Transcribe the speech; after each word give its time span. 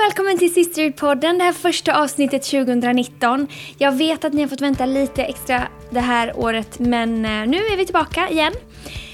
och 0.00 0.06
välkommen 0.06 0.38
till 0.38 0.54
Sisterhood-podden, 0.54 1.38
det 1.38 1.44
här 1.44 1.52
första 1.52 2.02
avsnittet 2.02 2.42
2019. 2.42 3.46
Jag 3.78 3.92
vet 3.92 4.24
att 4.24 4.32
ni 4.32 4.42
har 4.42 4.48
fått 4.48 4.60
vänta 4.60 4.86
lite 4.86 5.24
extra 5.24 5.68
det 5.90 6.00
här 6.00 6.36
året, 6.36 6.78
men 6.78 7.24
eh, 7.24 7.46
nu 7.46 7.56
är 7.56 7.76
vi 7.76 7.84
tillbaka 7.84 8.28
igen. 8.28 8.52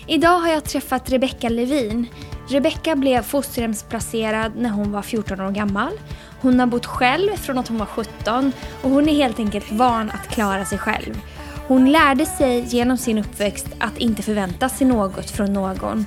Idag 0.07 0.39
har 0.39 0.49
jag 0.49 0.65
träffat 0.65 1.11
Rebecca 1.11 1.49
Levin. 1.49 2.07
Rebecca 2.49 2.97
blev 2.97 3.23
fosterhemsplacerad 3.23 4.53
när 4.57 4.71
hon 4.71 4.93
var 4.93 5.03
14 5.03 5.41
år 5.41 5.51
gammal. 5.51 5.93
Hon 6.41 6.61
har 6.61 6.67
bott 6.67 6.87
själv 6.87 7.37
från 7.37 7.59
att 7.59 7.69
hon 7.69 7.79
var 7.79 7.87
17 7.87 8.53
och 8.83 8.91
hon 8.91 9.09
är 9.09 9.15
helt 9.15 9.39
enkelt 9.39 9.73
van 9.73 10.11
att 10.11 10.29
klara 10.29 10.65
sig 10.65 10.79
själv. 10.79 11.21
Hon 11.69 11.93
lärde 11.93 12.27
sig 12.27 12.65
genom 12.69 12.97
sin 12.97 13.19
uppväxt 13.19 13.67
att 13.79 13.99
inte 13.99 14.23
förvänta 14.23 14.69
sig 14.69 14.87
något 14.87 15.31
från 15.31 15.53
någon 15.53 16.07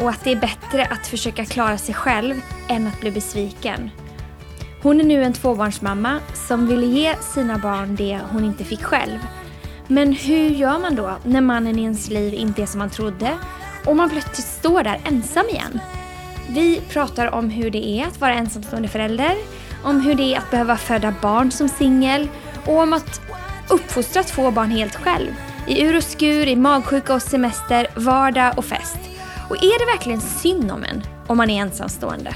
och 0.00 0.10
att 0.10 0.24
det 0.24 0.32
är 0.32 0.36
bättre 0.36 0.86
att 0.86 1.06
försöka 1.06 1.44
klara 1.44 1.78
sig 1.78 1.94
själv 1.94 2.34
än 2.68 2.86
att 2.86 3.00
bli 3.00 3.10
besviken. 3.10 3.90
Hon 4.82 5.00
är 5.00 5.04
nu 5.04 5.24
en 5.24 5.32
tvåbarnsmamma 5.32 6.20
som 6.34 6.66
vill 6.66 6.92
ge 6.92 7.16
sina 7.16 7.58
barn 7.58 7.96
det 7.96 8.20
hon 8.30 8.44
inte 8.44 8.64
fick 8.64 8.82
själv. 8.82 9.18
Men 9.86 10.12
hur 10.12 10.48
gör 10.48 10.78
man 10.78 10.96
då 10.96 11.16
när 11.24 11.40
mannen 11.40 11.78
i 11.78 11.82
ens 11.82 12.10
liv 12.10 12.34
inte 12.34 12.62
är 12.62 12.66
som 12.66 12.78
man 12.78 12.90
trodde 12.90 13.32
och 13.84 13.96
man 13.96 14.10
plötsligt 14.10 14.46
står 14.46 14.82
där 14.82 15.00
ensam 15.04 15.46
igen? 15.48 15.80
Vi 16.48 16.80
pratar 16.88 17.34
om 17.34 17.50
hur 17.50 17.70
det 17.70 17.86
är 17.86 18.06
att 18.06 18.20
vara 18.20 18.34
ensamstående 18.34 18.88
förälder, 18.88 19.34
om 19.84 20.00
hur 20.00 20.14
det 20.14 20.34
är 20.34 20.38
att 20.38 20.50
behöva 20.50 20.76
föda 20.76 21.14
barn 21.22 21.50
som 21.50 21.68
singel 21.68 22.28
och 22.66 22.78
om 22.78 22.92
att 22.92 23.20
uppfostra 23.68 24.22
två 24.22 24.50
barn 24.50 24.70
helt 24.70 24.96
själv. 24.96 25.30
I 25.66 25.82
ur 25.82 25.96
och 25.96 26.02
skur, 26.02 26.48
i 26.48 26.56
magsjuka 26.56 27.14
och 27.14 27.22
semester, 27.22 27.86
vardag 27.96 28.52
och 28.56 28.64
fest. 28.64 28.98
Och 29.48 29.56
är 29.56 29.78
det 29.78 29.92
verkligen 29.92 30.20
synd 30.20 30.72
om 30.72 30.84
en 30.84 31.02
om 31.26 31.36
man 31.36 31.50
är 31.50 31.62
ensamstående? 31.62 32.34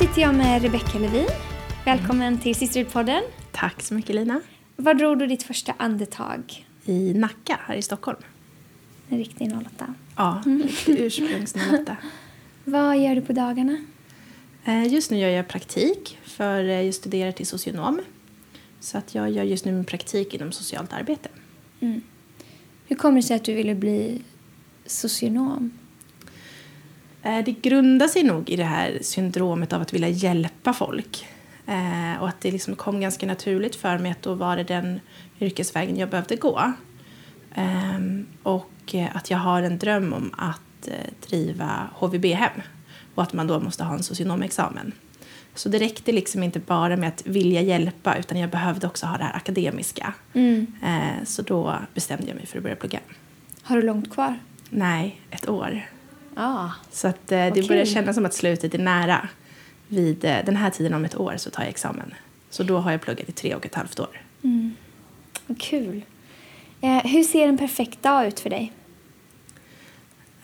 Sitter 0.00 0.22
jag 0.22 0.34
med 0.34 0.62
Rebecca 0.62 0.98
Levin. 0.98 1.26
Välkommen 1.84 2.38
till 2.38 2.54
Sisterhood-podden. 2.54 3.20
Tack 3.52 3.82
så 3.82 3.94
mycket 3.94 4.14
Lina. 4.14 4.40
Var 4.76 4.94
drog 4.94 5.18
du 5.18 5.26
ditt 5.26 5.42
första 5.42 5.74
andetag? 5.76 6.66
I 6.84 7.14
Nacka 7.14 7.60
här 7.66 7.74
i 7.74 7.82
Stockholm. 7.82 8.18
En 9.08 9.18
riktig 9.18 9.52
08. 9.52 9.94
Ja, 10.16 10.42
riktigt 10.46 10.98
ursprungsnaletta. 11.00 11.96
Vad 12.64 12.98
gör 12.98 13.14
du 13.14 13.20
på 13.20 13.32
dagarna? 13.32 13.76
Eh, 14.64 14.86
Just 14.86 15.10
nu 15.10 15.18
gör 15.18 15.28
jag 15.28 15.48
praktik 15.48 16.18
för 16.24 16.64
eh, 16.64 16.82
jag 16.82 16.94
studerar 16.94 17.32
till 17.32 17.46
socionom. 17.46 18.00
Så 18.80 18.98
att 18.98 19.14
jag 19.14 19.30
gör 19.30 19.44
just 19.44 19.64
nu 19.64 19.72
min 19.72 19.84
praktik 19.84 20.34
inom 20.34 20.52
socialt 20.52 20.92
arbete. 20.92 21.28
Hur 22.86 22.96
kommer 22.96 23.16
det 23.16 23.22
sig 23.22 23.36
att 23.36 23.44
du 23.44 23.54
ville 23.54 23.74
bli 23.74 24.22
socionom? 24.86 25.72
Eh, 27.22 27.44
Det 27.44 27.52
grundar 27.52 28.08
sig 28.08 28.22
nog 28.22 28.50
i 28.50 28.56
det 28.56 28.64
här 28.64 28.98
syndromet 29.02 29.72
av 29.72 29.82
att 29.82 29.92
vilja 29.92 30.08
hjälpa 30.08 30.72
folk. 30.72 31.26
Eh, 31.66 32.22
Och 32.22 32.28
att 32.28 32.40
det 32.40 32.50
liksom 32.50 32.76
kom 32.76 33.00
ganska 33.00 33.26
naturligt 33.26 33.76
för 33.76 33.98
mig 33.98 34.10
att 34.10 34.22
då 34.22 34.34
var 34.34 34.56
det 34.56 34.64
den 34.64 35.00
yrkesvägen 35.40 35.96
jag 35.96 36.08
behövde 36.10 36.36
gå. 36.36 36.72
Ehm, 37.54 38.26
Och 38.42 38.70
eh, 38.94 39.16
att 39.16 39.30
jag 39.30 39.38
har 39.38 39.62
en 39.62 39.78
dröm 39.78 40.12
om 40.12 40.34
att 40.38 40.88
driva 41.28 41.88
HVB-hem. 41.94 42.60
Och 43.14 43.22
att 43.22 43.32
man 43.32 43.46
då 43.46 43.60
måste 43.60 43.84
ha 43.84 43.94
en 43.94 44.02
socionomexamen. 44.02 44.92
Så 45.54 45.68
det 45.68 45.78
räckte 45.78 46.12
liksom 46.12 46.42
inte 46.42 46.58
bara 46.60 46.96
med 46.96 47.08
att 47.08 47.26
vilja 47.26 47.60
hjälpa 47.60 48.16
utan 48.16 48.38
jag 48.38 48.50
behövde 48.50 48.86
också 48.86 49.06
ha 49.06 49.18
det 49.18 49.24
här 49.24 49.36
akademiska. 49.36 50.12
Eh, 50.82 51.24
Så 51.24 51.42
då 51.42 51.74
bestämde 51.94 52.26
jag 52.26 52.36
mig 52.36 52.46
för 52.46 52.56
att 52.58 52.62
börja 52.62 52.76
plugga. 52.76 53.00
Har 53.62 53.76
du 53.76 53.82
långt 53.82 54.12
kvar? 54.12 54.38
Nej, 54.70 55.20
ett 55.30 55.48
år. 55.48 55.86
Ja. 56.34 56.72
Så 56.90 57.08
att, 57.08 57.32
eh, 57.32 57.38
det 57.38 57.50
Vad 57.50 57.68
börjar 57.68 57.84
kännas 57.84 58.16
som 58.16 58.26
att 58.26 58.34
slutet 58.34 58.74
är 58.74 58.78
nära. 58.78 59.28
Vid 59.88 60.24
eh, 60.24 60.36
den 60.46 60.56
här 60.56 60.70
tiden 60.70 60.94
om 60.94 61.04
ett 61.04 61.16
år 61.16 61.34
så 61.36 61.50
tar 61.50 61.62
jag 61.62 61.70
examen. 61.70 62.14
Så 62.50 62.62
då 62.62 62.78
har 62.78 62.90
jag 62.90 63.00
pluggat 63.00 63.28
i 63.28 63.32
tre 63.32 63.54
och 63.54 63.66
ett 63.66 63.74
halvt 63.74 64.00
år. 64.00 64.20
Vad 65.46 65.60
kul. 65.60 66.04
Eh, 66.80 66.98
hur 66.98 67.22
ser 67.22 67.48
en 67.48 67.58
perfekt 67.58 68.02
dag 68.02 68.26
ut 68.26 68.40
för 68.40 68.50
dig? 68.50 68.72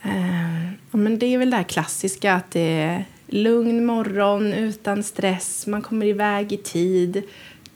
Eh, 0.03 0.65
ja, 0.91 0.97
men 0.97 1.19
det 1.19 1.25
är 1.25 1.37
väl 1.37 1.49
det 1.49 1.57
här 1.57 1.63
klassiska 1.63 2.33
att 2.33 2.51
det 2.51 2.79
är 2.81 3.05
lugn 3.27 3.85
morgon 3.85 4.53
utan 4.53 5.03
stress, 5.03 5.67
man 5.67 5.81
kommer 5.81 6.05
iväg 6.05 6.53
i 6.53 6.57
tid. 6.57 7.23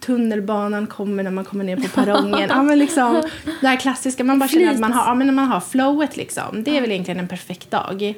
Tunnelbanan 0.06 0.86
kommer 0.86 1.22
när 1.22 1.30
man 1.30 1.44
kommer 1.44 1.64
ner 1.64 1.76
på 1.76 1.88
perrongen. 1.88 2.48
ja, 2.48 2.62
men 2.62 2.78
liksom, 2.78 3.22
det 3.60 3.66
här 3.66 3.76
klassiska, 3.76 4.24
man 4.24 4.38
bara 4.38 4.48
känner 4.48 4.70
att 4.70 4.80
man 4.80 4.92
har, 4.92 5.04
ja, 5.04 5.14
men 5.14 5.26
när 5.26 5.34
man 5.34 5.48
har 5.48 5.60
flowet 5.60 6.16
liksom. 6.16 6.62
Det 6.64 6.76
är 6.76 6.80
väl 6.80 6.90
egentligen 6.90 7.20
en 7.20 7.28
perfekt 7.28 7.70
dag. 7.70 8.14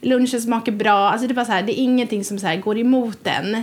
Lunchen 0.00 0.42
smakar 0.42 0.72
bra, 0.72 1.10
alltså 1.10 1.26
det 1.26 1.32
är 1.32 1.34
bara 1.34 1.44
så 1.44 1.52
här, 1.52 1.62
det 1.62 1.80
är 1.80 1.82
ingenting 1.82 2.24
som 2.24 2.38
så 2.38 2.46
här 2.46 2.56
går 2.56 2.78
emot 2.78 3.26
en. 3.26 3.54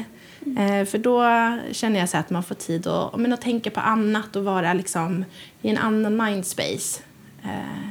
Eh, 0.58 0.86
för 0.86 0.98
då 0.98 1.24
känner 1.72 2.00
jag 2.00 2.10
så 2.10 2.18
att 2.18 2.30
man 2.30 2.44
får 2.44 2.56
tid 2.56 2.88
att, 2.88 3.10
ja, 3.12 3.18
men 3.18 3.34
att 3.34 3.42
tänka 3.42 3.72
på 3.72 3.80
annat 3.80 4.36
och 4.36 4.44
vara 4.44 4.74
liksom 4.74 5.26
i 5.62 5.70
en 5.70 5.78
annan 5.78 6.18
mindspace. 6.18 7.02
Eh, 7.44 7.90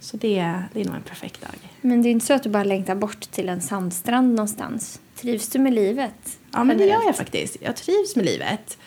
så 0.00 0.16
det, 0.16 0.54
det 0.72 0.80
är 0.80 0.84
nog 0.84 0.94
en 0.94 1.02
perfekt 1.02 1.40
dag. 1.40 1.70
Men 1.80 2.02
det 2.02 2.08
är 2.08 2.10
inte 2.10 2.26
så 2.26 2.34
att 2.34 2.42
du 2.42 2.48
bara 2.48 2.64
längtar 2.64 2.94
bort 2.94 3.20
till 3.20 3.48
en 3.48 3.60
sandstrand 3.60 4.34
någonstans. 4.34 5.00
Trivs 5.20 5.48
du 5.48 5.58
med 5.58 5.74
livet? 5.74 6.38
Ja, 6.52 6.64
men 6.64 6.78
det 6.78 6.84
gör 6.84 7.04
jag 7.04 7.16
faktiskt. 7.16 7.56
Jag 7.60 7.76
trivs 7.76 8.16
med 8.16 8.24
livet. 8.24 8.78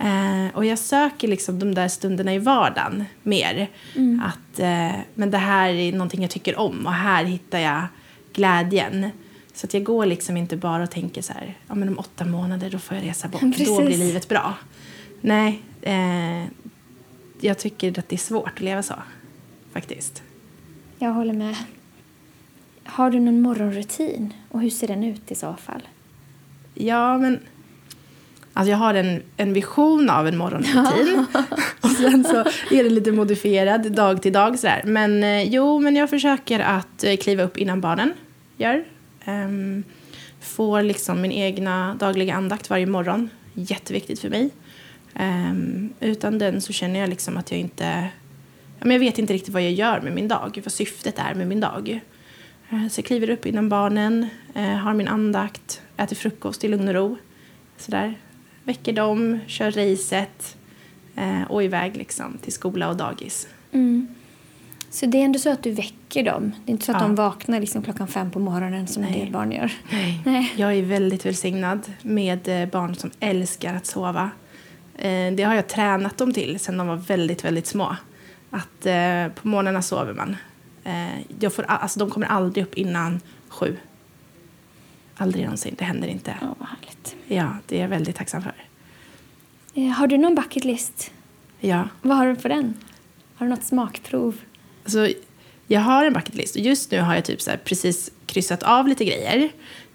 Eh, 0.00 0.54
och 0.54 0.64
jag 0.64 0.78
söker 0.78 1.28
liksom 1.28 1.58
de 1.58 1.74
där 1.74 1.88
stunderna 1.88 2.34
i 2.34 2.38
vardagen 2.38 3.04
mer. 3.22 3.70
Att, 4.22 4.58
eh, 4.58 5.00
men 5.14 5.30
det 5.30 5.38
här 5.38 5.68
är 5.68 5.92
någonting 5.92 6.22
jag 6.22 6.30
tycker 6.30 6.58
om 6.58 6.86
och 6.86 6.92
här 6.92 7.24
hittar 7.24 7.58
jag 7.58 7.82
glädjen. 8.32 9.10
Så 9.54 9.66
att 9.66 9.74
jag 9.74 9.84
går 9.84 10.06
liksom 10.06 10.36
inte 10.36 10.56
bara 10.56 10.82
och 10.82 10.90
tänker 10.90 11.22
så 11.22 11.32
här, 11.32 11.58
ja 11.68 11.74
men 11.74 11.88
om 11.88 11.98
åtta 11.98 12.24
månader 12.24 12.70
då 12.70 12.78
får 12.78 12.96
jag 12.96 13.06
resa 13.06 13.28
bort, 13.28 13.40
Precis. 13.40 13.68
då 13.68 13.84
blir 13.84 13.98
livet 13.98 14.28
bra. 14.28 14.54
Nej, 15.20 15.62
eh, 15.82 16.44
jag 17.40 17.58
tycker 17.58 17.98
att 17.98 18.08
det 18.08 18.16
är 18.16 18.18
svårt 18.18 18.52
att 18.54 18.60
leva 18.60 18.82
så, 18.82 18.94
faktiskt. 19.72 20.22
Jag 20.98 21.12
håller 21.12 21.32
med. 21.34 21.56
Har 22.84 23.10
du 23.10 23.20
någon 23.20 23.40
morgonrutin? 23.40 24.34
Och 24.48 24.60
hur 24.60 24.70
ser 24.70 24.88
den 24.88 25.04
ut 25.04 25.30
i 25.30 25.34
så 25.34 25.54
fall? 25.54 25.88
Ja, 26.74 27.18
men... 27.18 27.38
Alltså 28.52 28.70
jag 28.70 28.78
har 28.78 28.94
en, 28.94 29.22
en 29.36 29.52
vision 29.52 30.10
av 30.10 30.28
en 30.28 30.36
morgonrutin. 30.36 31.26
och 31.80 31.90
sen 31.90 32.24
så 32.24 32.36
är 32.74 32.84
det 32.84 32.90
lite 32.90 33.12
modifierad 33.12 33.92
dag 33.92 34.22
till 34.22 34.32
dag. 34.32 34.58
Sådär. 34.58 34.82
Men 34.86 35.24
eh, 35.24 35.42
jo, 35.42 35.78
men 35.78 35.96
jag 35.96 36.10
försöker 36.10 36.60
att 36.60 37.04
eh, 37.04 37.16
kliva 37.16 37.42
upp 37.42 37.56
innan 37.58 37.80
barnen 37.80 38.12
gör. 38.56 38.84
Um, 39.26 39.84
får 40.40 40.82
liksom 40.82 41.20
min 41.20 41.32
egna 41.32 41.94
dagliga 41.94 42.34
andakt 42.34 42.70
varje 42.70 42.86
morgon. 42.86 43.30
Jätteviktigt 43.54 44.20
för 44.20 44.28
mig. 44.30 44.50
Ehm, 45.14 45.92
utan 46.00 46.38
den 46.38 46.60
så 46.60 46.72
känner 46.72 47.00
jag 47.00 47.08
liksom 47.08 47.36
att 47.36 47.50
jag 47.50 47.60
inte... 47.60 48.08
Ja, 48.78 48.84
men 48.86 48.90
jag 48.90 48.98
vet 49.00 49.18
inte 49.18 49.32
riktigt 49.32 49.54
vad 49.54 49.62
jag 49.62 49.72
gör 49.72 50.00
med 50.00 50.12
min 50.12 50.28
dag. 50.28 50.60
Vad 50.64 50.72
syftet 50.72 51.18
är 51.18 51.34
med 51.34 51.46
min 51.46 51.60
dag. 51.60 52.00
Eh, 52.70 52.88
Så 52.88 52.98
jag 52.98 53.04
kliver 53.06 53.30
upp 53.30 53.46
innan 53.46 53.68
barnen, 53.68 54.26
eh, 54.54 54.62
har 54.64 54.94
min 54.94 55.08
andakt, 55.08 55.82
äter 55.96 56.16
frukost 56.16 56.64
i 56.64 56.68
lugn 56.68 56.88
och 56.88 56.94
ro. 56.94 57.16
Sådär. 57.76 58.14
Väcker 58.64 58.92
dem, 58.92 59.38
kör 59.46 59.70
racet 59.70 60.56
eh, 61.16 61.42
och 61.42 61.62
iväg 61.64 61.96
liksom 61.96 62.38
till 62.42 62.52
skola 62.52 62.88
och 62.88 62.96
dagis. 62.96 63.48
Så 64.90 65.06
det 65.06 65.18
är 65.20 65.24
ändå 65.24 65.38
så 65.38 65.50
att 65.50 65.62
du 65.62 65.70
väcker 65.70 66.22
dem? 66.24 66.52
Det 66.64 66.70
är 66.70 66.72
inte 66.72 66.84
så 66.86 66.92
att 66.92 67.00
Ja. 67.00 67.06
de 67.06 67.14
vaknar 67.14 67.60
liksom 67.60 67.82
klockan 67.82 68.08
fem 68.08 68.30
på 68.30 68.38
morgonen 68.38 68.86
som 68.86 69.02
en 69.02 69.10
Nej. 69.10 69.20
del 69.20 69.32
barn 69.32 69.52
gör? 69.52 69.72
Nej. 69.90 70.20
Nej. 70.26 70.52
Jag 70.56 70.74
är 70.74 70.82
väldigt 70.82 71.26
välsignad 71.26 71.92
med 72.02 72.48
eh, 72.62 72.68
barn 72.68 72.94
som 72.94 73.10
älskar 73.20 73.74
att 73.74 73.86
sova. 73.86 74.30
Eh, 74.98 75.32
Det 75.32 75.42
har 75.42 75.54
jag 75.54 75.68
tränat 75.68 76.18
dem 76.18 76.32
till 76.32 76.58
sedan 76.60 76.76
de 76.76 76.86
var 76.86 76.96
väldigt, 76.96 77.44
väldigt 77.44 77.66
små. 77.66 77.96
Att 78.50 78.86
eh, 78.86 79.28
på 79.42 79.48
morgnarna 79.48 79.82
sover 79.82 80.14
man. 80.14 80.36
Eh, 80.84 81.20
Jag 81.40 81.52
får, 81.52 81.62
alltså, 81.68 81.98
de 81.98 82.10
kommer 82.10 82.26
aldrig 82.26 82.64
upp 82.64 82.74
innan 82.74 83.20
sju. 83.48 83.76
Aldrig 85.22 85.44
någonsin, 85.44 85.74
det 85.78 85.84
händer 85.84 86.08
inte. 86.08 86.34
Ja, 86.40 86.54
vad 86.58 86.68
härligt. 86.68 87.16
Ja, 87.28 87.56
det 87.66 87.76
är 87.76 87.80
jag 87.80 87.88
väldigt 87.88 88.16
tacksam 88.16 88.42
för. 88.42 88.54
Eh, 89.74 89.88
Har 89.88 90.06
du 90.06 90.18
någon 90.18 90.34
bucket 90.34 90.64
list? 90.64 91.10
Ja. 91.60 91.88
Vad 92.02 92.16
har 92.16 92.26
du 92.26 92.36
på 92.36 92.48
den? 92.48 92.74
Har 93.34 93.46
du 93.46 93.50
något 93.50 93.64
smakprov? 93.64 94.36
Alltså, 94.84 95.08
jag 95.66 95.80
har 95.80 96.04
en 96.04 96.12
bucket 96.12 96.34
list 96.34 96.56
och 96.56 96.62
just 96.62 96.90
nu 96.90 97.00
har 97.00 97.14
jag 97.14 97.24
typ 97.24 97.40
så 97.42 97.50
precis 97.64 98.10
kryssat 98.26 98.62
av 98.62 98.88
lite 98.88 99.04
grejer. 99.04 99.48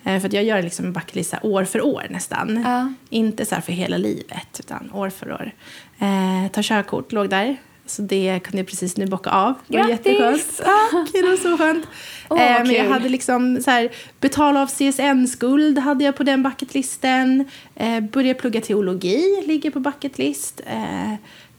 Eh, 0.04 0.20
för 0.20 0.28
att 0.28 0.34
jag 0.34 0.44
gör 0.44 0.62
liksom 0.62 0.86
en 0.86 0.94
bucket 0.94 1.16
list 1.16 1.34
år 1.42 1.64
för 1.66 1.82
år 1.86 2.08
nästan. 2.10 2.64
Ja. 2.66 2.94
Inte 3.10 3.46
så 3.46 3.56
för 3.62 3.72
hela 3.74 3.98
livet 3.98 4.60
utan 4.60 4.92
år 4.92 5.10
för 5.10 5.32
år. 5.32 5.52
Eh, 6.00 6.52
ta 6.52 6.62
körkort 6.64 7.12
låg 7.12 7.30
där. 7.30 7.58
Så 7.88 8.02
det 8.02 8.40
kunde 8.44 8.58
jag 8.58 8.68
precis 8.68 8.98
nu 8.98 9.06
bocka 9.06 9.30
av. 9.30 9.54
Det 9.68 9.78
var 9.78 9.88
Grattis! 9.88 10.06
jätteskönt. 10.06 10.58
Tack, 10.92 11.12
det 11.14 11.22
var 11.22 11.38
så 11.38 11.58
skönt. 11.58 11.86
Åh, 12.30 12.42
eh, 12.42 12.64
men 12.64 12.74
jag 12.76 12.90
hade 12.90 13.10
liksom 13.10 13.62
så 13.62 13.72
här, 13.72 13.90
betala 14.20 14.62
av 14.62 14.68
CSN-skuld 14.68 15.78
hade 15.78 16.04
jag 16.04 16.16
på 16.16 16.24
den 16.24 16.44
bucketlisten. 16.44 17.46
Eh, 17.76 18.00
börja 18.00 18.34
plugga 18.34 18.62
teologi 18.62 19.44
ligger 19.48 19.72
på 19.72 19.80
bucketlist. 19.80 20.62
Eh, 20.66 21.14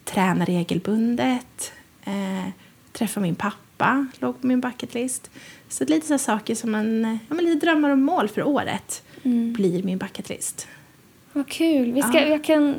träna 0.05 0.45
regelbundet. 0.45 1.73
Eh, 2.05 2.51
träffa 2.93 3.21
min 3.21 3.35
pappa 3.35 4.07
låg 4.19 4.41
på 4.41 4.47
min 4.47 4.61
bucketlist. 4.61 5.31
Så 5.69 5.85
lite 5.85 6.07
så 6.07 6.19
saker 6.19 6.55
som 6.55 6.75
eh, 6.75 7.17
ja, 7.29 7.35
men 7.35 7.45
lite 7.45 7.67
drömmar 7.67 7.91
och 7.91 7.99
mål 7.99 8.29
för 8.29 8.43
året 8.43 9.03
blir 9.55 9.83
min 9.83 9.99
bucketlist. 9.99 10.67
Vad 11.33 11.49
kul. 11.49 11.93
Vi 11.93 12.03
ska, 12.03 12.21
Ja. 12.21 12.27
Jag 12.27 12.45
kan 12.45 12.75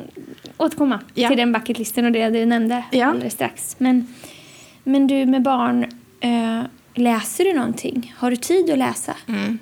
återkomma 0.56 1.00
Ja. 1.14 1.28
till 1.28 1.36
den 1.38 1.52
bucketlisten 1.52 2.04
och 2.04 2.12
det 2.12 2.30
du 2.30 2.46
nämnde 2.46 2.84
Ja. 2.92 3.06
alldeles 3.06 3.32
strax. 3.32 3.76
Men, 3.78 4.14
men 4.84 5.06
du 5.06 5.26
med 5.26 5.42
barn, 5.42 5.84
eh, 6.20 6.62
läser 6.94 7.44
du 7.44 7.52
någonting? 7.52 8.14
Har 8.16 8.30
du 8.30 8.36
tid 8.36 8.70
att 8.70 8.78
läsa? 8.78 9.16
Mm. 9.28 9.58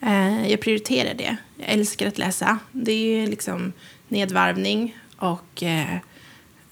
Eh, 0.00 0.50
jag 0.50 0.60
prioriterar 0.60 1.14
det. 1.14 1.36
Jag 1.56 1.68
älskar 1.68 2.06
att 2.08 2.18
läsa. 2.18 2.58
Det 2.72 2.92
är 2.92 3.26
liksom 3.26 3.72
nedvarvning 4.08 4.96
och 5.16 5.62
eh, 5.62 5.94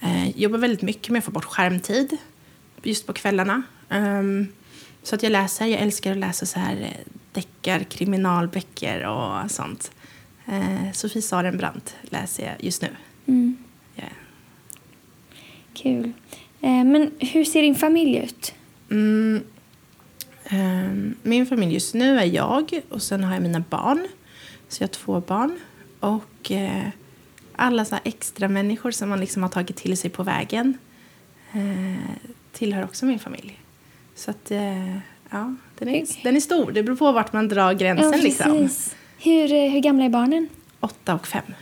eh, 0.00 0.28
jobbar 0.36 0.58
väldigt 0.58 0.82
mycket 0.82 1.08
med 1.10 1.18
att 1.18 1.24
få 1.24 1.30
bort 1.30 1.44
skärmtid 1.44 2.16
just 2.82 3.06
på 3.06 3.12
kvällarna. 3.12 3.62
Ehm, 3.88 4.46
så 5.02 5.14
att 5.14 5.22
jag 5.22 5.32
läser. 5.32 5.66
Jag 5.66 5.80
älskar 5.80 6.10
att 6.12 6.16
läsa 6.18 6.46
så 6.46 6.58
här 6.58 6.80
eh, 6.80 7.12
deckar, 7.32 7.80
kriminalböcker 7.80 9.06
och 9.06 9.50
sånt. 9.50 9.90
Eh, 10.46 10.92
Sofie 10.92 11.22
Sarenbrant 11.22 11.96
läser 12.02 12.46
jag 12.46 12.64
just 12.64 12.82
nu. 12.82 12.88
Mm. 13.26 13.56
Ja. 13.94 14.04
Kul. 15.74 16.12
Eh, 16.60 16.84
men 16.84 17.10
hur 17.18 17.44
ser 17.44 17.62
din 17.62 17.74
familj 17.74 18.16
ut? 18.16 18.54
Mm. 18.90 19.42
Ehm, 20.44 21.14
min 21.22 21.46
familj 21.46 21.72
just 21.74 21.94
nu 21.94 22.18
är 22.18 22.24
jag 22.24 22.80
och 22.88 23.02
sen 23.02 23.24
har 23.24 23.34
jag 23.34 23.42
mina 23.42 23.64
barn. 23.70 24.08
Så 24.68 24.82
jag 24.82 24.88
har 24.88 24.92
två 24.92 25.20
barn. 25.20 25.58
Och 26.00 26.50
eh, 26.50 26.88
alla 27.56 27.84
så 27.84 27.98
extra 28.04 28.48
människor 28.48 28.90
som 28.90 29.08
man 29.08 29.20
liksom 29.20 29.42
har 29.42 29.50
tagit 29.50 29.76
till 29.76 29.96
sig 29.96 30.10
på 30.10 30.22
vägen 30.22 30.78
eh, 31.52 32.10
tillhör 32.52 32.84
också 32.84 33.06
min 33.06 33.18
familj. 33.18 33.60
Så 34.14 34.30
att, 34.30 34.50
eh, 34.50 34.96
ja, 35.30 35.54
den 35.78 35.88
är, 35.88 36.22
den 36.22 36.36
är 36.36 36.40
stor. 36.40 36.72
Det 36.72 36.82
beror 36.82 36.96
på 36.96 37.12
vart 37.12 37.32
man 37.32 37.48
drar 37.48 37.72
gränsen 37.72 38.20
liksom. 38.20 38.68
Hur, 39.24 39.52
eh, 39.52 39.70
hur 39.70 39.80
gamla 39.80 40.04
är 40.04 40.08
barnen? 40.08 40.48
Åtta 40.80 41.14
och 41.14 41.26
fem. 41.26 41.54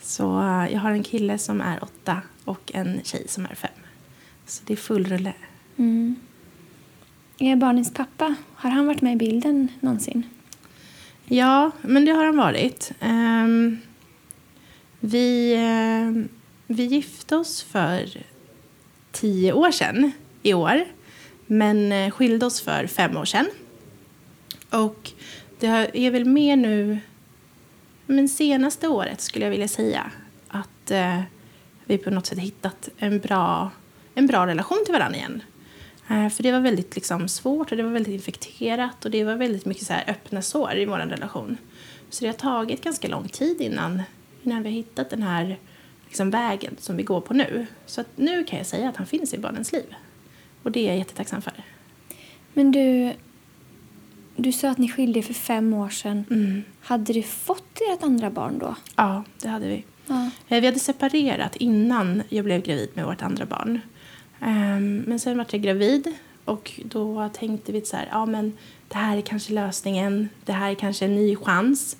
Så 0.00 0.40
eh, 0.40 0.72
jag 0.72 0.80
har 0.80 0.90
en 0.90 1.02
kille 1.02 1.38
som 1.38 1.60
är 1.60 1.84
åtta 1.84 2.22
och 2.44 2.70
en 2.74 3.00
tjej 3.04 3.28
som 3.28 3.44
är 3.44 3.54
fem. 3.54 3.70
Så 4.46 4.62
det 4.66 4.72
är 4.72 4.76
full 4.76 5.04
rulle. 5.04 5.32
Mm. 5.76 6.16
Är 7.38 7.56
barnens 7.56 7.94
pappa, 7.94 8.34
har 8.54 8.70
han 8.70 8.86
varit 8.86 9.00
med 9.00 9.12
i 9.12 9.16
bilden 9.16 9.68
någonsin? 9.80 10.22
Ja, 11.24 11.70
men 11.82 12.04
det 12.04 12.12
har 12.12 12.24
han 12.24 12.36
varit. 12.36 12.92
Ehm, 13.00 13.78
vi, 15.00 15.54
ehm, 15.54 16.28
vi 16.66 16.84
gifte 16.84 17.36
oss 17.36 17.62
för 17.62 18.22
tio 19.12 19.52
år 19.52 19.70
sedan 19.70 20.12
i 20.42 20.54
år. 20.54 20.84
Men 21.46 21.92
eh, 21.92 22.10
skilde 22.10 22.46
oss 22.46 22.60
för 22.60 22.86
fem 22.86 23.16
år 23.16 23.24
sedan. 23.24 23.46
Och 24.70 25.12
det 25.60 26.06
är 26.06 26.10
väl 26.10 26.24
mer 26.24 26.56
nu, 26.56 26.98
men 28.06 28.28
senaste 28.28 28.88
året 28.88 29.20
skulle 29.20 29.44
jag 29.44 29.50
vilja 29.50 29.68
säga, 29.68 30.10
att 30.48 30.90
eh, 30.90 31.20
vi 31.84 31.98
på 31.98 32.10
något 32.10 32.26
sätt 32.26 32.38
hittat 32.38 32.88
en 32.98 33.18
bra, 33.18 33.70
en 34.14 34.26
bra 34.26 34.46
relation 34.46 34.82
till 34.84 34.94
varandra 34.94 35.18
igen. 35.18 35.42
Eh, 36.10 36.28
För 36.28 36.42
det 36.42 36.52
var 36.52 36.60
väldigt 36.60 36.94
liksom, 36.94 37.28
svårt 37.28 37.70
och 37.70 37.76
det 37.76 37.82
var 37.82 37.90
väldigt 37.90 38.14
infekterat 38.14 39.04
och 39.04 39.10
det 39.10 39.24
var 39.24 39.34
väldigt 39.34 39.64
mycket 39.64 39.86
så 39.86 39.92
här, 39.92 40.04
öppna 40.08 40.42
sår 40.42 40.76
i 40.76 40.84
vår 40.84 40.98
relation. 40.98 41.56
Så 42.10 42.24
det 42.24 42.28
har 42.28 42.34
tagit 42.34 42.84
ganska 42.84 43.08
lång 43.08 43.28
tid 43.28 43.60
innan, 43.60 44.02
innan 44.42 44.62
vi 44.62 44.68
har 44.68 44.76
hittat 44.76 45.10
den 45.10 45.22
här 45.22 45.58
liksom, 46.06 46.30
vägen 46.30 46.76
som 46.78 46.96
vi 46.96 47.02
går 47.02 47.20
på 47.20 47.34
nu. 47.34 47.66
Så 47.86 48.00
att 48.00 48.08
nu 48.16 48.44
kan 48.44 48.58
jag 48.58 48.66
säga 48.66 48.88
att 48.88 48.96
han 48.96 49.06
finns 49.06 49.34
i 49.34 49.38
barnens 49.38 49.72
liv. 49.72 49.94
Och 50.62 50.72
det 50.72 50.80
är 50.80 50.88
jag 50.88 50.98
jättetacksam 50.98 51.42
för. 51.42 51.52
Men 52.52 52.72
du, 52.72 53.12
du 54.42 54.52
sa 54.52 54.68
att 54.70 54.78
ni 54.78 54.88
skilde 54.88 55.18
er 55.18 55.22
för 55.22 55.34
fem 55.34 55.74
år 55.74 55.88
sedan. 55.88 56.24
Mm. 56.30 56.62
Hade 56.80 57.12
du 57.12 57.22
fått 57.22 57.80
ert 57.92 58.02
andra 58.02 58.30
barn 58.30 58.58
då? 58.58 58.74
Ja, 58.96 59.24
det 59.42 59.48
hade 59.48 59.68
vi. 59.68 59.84
Ja. 60.06 60.30
Eh, 60.48 60.60
Vi 60.60 60.66
hade 60.66 60.78
separerat 60.78 61.56
innan 61.56 62.22
jag 62.28 62.44
blev 62.44 62.62
gravid 62.62 62.88
med 62.94 63.04
vårt 63.06 63.22
andra 63.22 63.46
barn. 63.46 63.80
Ehm, 64.40 65.04
Men 65.06 65.18
sen 65.18 65.36
var 65.38 65.46
jag 65.50 65.62
gravid 65.62 66.14
och 66.44 66.80
då 66.84 67.28
tänkte 67.32 67.72
vi 67.72 67.80
så 67.84 67.96
här, 67.96 68.08
ja 68.10 68.26
men 68.26 68.56
det 68.88 68.96
här 68.96 69.16
är 69.16 69.20
kanske 69.20 69.52
lösningen, 69.52 70.28
det 70.44 70.52
här 70.52 70.70
är 70.70 70.74
kanske 70.74 71.04
en 71.04 71.14
ny 71.14 71.36
chans. 71.36 71.96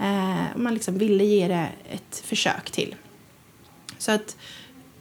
Eh, 0.00 0.56
Man 0.56 0.74
liksom 0.74 0.98
ville 0.98 1.24
ge 1.24 1.48
det 1.48 1.68
ett 1.90 2.22
försök 2.24 2.70
till. 2.70 2.94
Så 3.98 4.12
att 4.12 4.36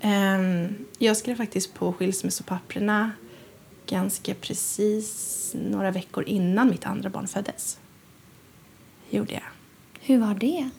ehm, 0.01 0.67
jag 0.97 1.17
skrev 1.17 1.35
faktiskt 1.35 1.73
på 1.73 1.93
skilsmässopapperna 1.93 3.11
ganska 3.89 4.33
precis 4.35 5.51
några 5.55 5.91
veckor 5.91 6.23
innan 6.27 6.69
mitt 6.69 6.85
andra 6.85 7.09
barn 7.09 7.27
föddes. 7.27 7.79
Gjorde 9.09 9.33
jag. 9.33 9.41
Hur 9.99 10.19
var 10.19 10.33
det? 10.33 10.69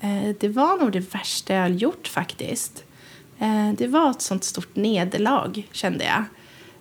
Eh, 0.00 0.36
Det 0.40 0.48
var 0.48 0.76
nog 0.78 0.92
det 0.92 1.14
värsta 1.14 1.54
jag 1.54 1.70
gjort 1.70 2.08
faktiskt. 2.08 2.84
Eh, 3.38 3.72
Det 3.72 3.86
var 3.86 4.10
ett 4.10 4.22
sånt 4.22 4.44
stort 4.44 4.76
nederlag 4.76 5.62
kände 5.72 6.04
jag. 6.04 6.24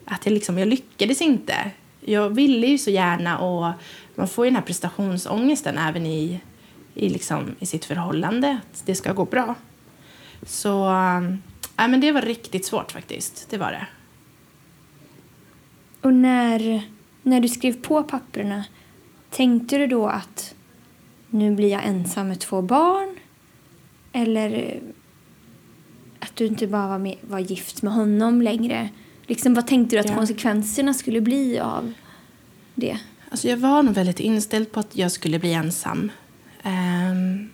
Att 0.06 0.26
jag, 0.26 0.34
liksom, 0.34 0.58
jag 0.58 0.68
lyckades 0.68 1.22
inte. 1.22 1.72
Jag 2.02 2.30
ville 2.30 2.68
ju 2.68 2.78
så 2.78 2.90
gärna 2.90 3.40
och 3.40 3.72
man 4.16 4.28
får 4.28 4.46
ju 4.46 4.50
den 4.50 4.56
här 4.56 4.64
prestationsångesten 4.64 5.78
även 5.78 6.06
i, 6.06 6.40
i, 6.96 7.10
liksom, 7.10 7.56
i 7.60 7.66
sitt 7.66 7.86
förhållande. 7.86 8.60
Att 8.72 8.86
det 8.86 8.96
ska 8.96 9.14
gå 9.14 9.26
bra. 9.26 9.56
Så 10.46 10.88
äh, 10.90 11.88
men 11.88 12.00
det 12.02 12.12
var 12.12 12.22
riktigt 12.22 12.66
svårt 12.66 12.92
faktiskt. 12.92 13.48
Det 13.50 13.58
var 13.58 13.72
det. 13.72 13.88
Och 16.04 16.14
när, 16.14 16.84
när 17.24 17.40
du 17.40 17.48
skrev 17.48 17.82
på 17.82 18.04
papperna, 18.04 18.64
tänkte 19.30 19.78
du 19.78 19.88
då 19.88 20.08
att 20.08 20.56
nu 21.30 21.56
blir 21.56 21.70
jag 21.72 21.86
ensam 21.86 22.28
med 22.28 22.40
två 22.40 22.62
barn? 22.62 23.16
Eller 24.12 24.80
att 26.20 26.36
du 26.36 26.46
inte 26.46 26.68
bara 26.68 26.88
var, 26.88 26.98
med, 27.00 27.16
var 27.22 27.40
gift 27.40 27.82
med 27.82 27.94
honom 27.94 28.42
längre? 28.42 28.90
Liksom, 29.28 29.54
vad 29.54 29.68
tänkte 29.68 29.96
du 29.96 30.00
att 30.00 30.10
Ja. 30.10 30.16
konsekvenserna 30.16 30.94
skulle 30.94 31.22
bli 31.22 31.60
av 31.60 31.94
det? 32.76 32.98
Alltså 33.30 33.48
jag 33.48 33.58
var 33.58 33.84
nog 33.84 33.94
väldigt 33.94 34.20
inställd 34.20 34.72
på 34.72 34.80
att 34.80 34.98
jag 34.98 35.12
skulle 35.12 35.40
bli 35.40 35.54
ensam. 35.54 36.12
Ehm, 36.64 37.50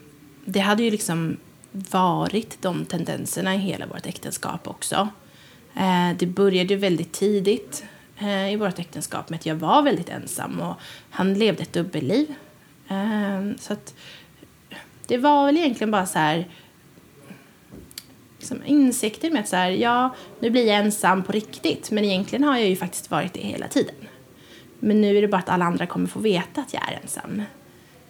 det 0.45 0.59
hade 0.59 0.83
ju 0.83 0.91
liksom 0.91 1.37
varit 1.71 2.61
de 2.61 2.85
tendenserna 2.85 3.55
i 3.55 3.57
hela 3.57 3.87
vårt 3.87 4.05
äktenskap 4.05 4.67
också. 4.67 5.09
Eh, 5.75 6.17
det 6.19 6.25
började 6.25 6.73
ju 6.73 6.79
väldigt 6.79 7.11
tidigt 7.11 7.83
eh, 8.19 8.53
i 8.53 8.55
vårt 8.55 8.79
äktenskap 8.79 9.29
med 9.29 9.37
att 9.37 9.45
jag 9.45 9.55
var 9.55 9.81
väldigt 9.81 10.09
ensam 10.09 10.59
och 10.59 10.75
han 11.09 11.33
levde 11.33 11.63
ett 11.63 11.73
dubbelliv. 11.73 12.35
Ehm, 12.87 13.57
så 13.57 13.73
att 13.73 13.93
det 15.07 15.17
var 15.17 15.45
väl 15.45 15.57
egentligen 15.57 15.91
bara 15.91 16.05
så 16.05 16.19
här 16.19 16.47
liksom 18.37 18.63
insikter 18.65 19.31
med 19.31 19.41
att 19.41 19.47
så 19.47 19.55
här, 19.55 19.69
ja, 19.69 20.15
nu 20.39 20.49
blir 20.49 20.67
jag 20.67 20.75
ensam 20.75 21.23
på 21.23 21.31
riktigt. 21.31 21.91
Men 21.91 22.05
egentligen 22.05 22.43
har 22.43 22.57
jag 22.57 22.69
ju 22.69 22.75
faktiskt 22.75 23.11
varit 23.11 23.33
det 23.33 23.39
hela 23.39 23.67
tiden. 23.67 23.95
Men 24.79 25.01
nu 25.01 25.17
är 25.17 25.21
det 25.21 25.27
bara 25.27 25.37
att 25.37 25.49
alla 25.49 25.65
andra 25.65 25.85
kommer 25.85 26.07
få 26.07 26.19
veta 26.19 26.61
att 26.61 26.73
jag 26.73 26.89
är 26.89 26.99
ensam. 27.01 27.41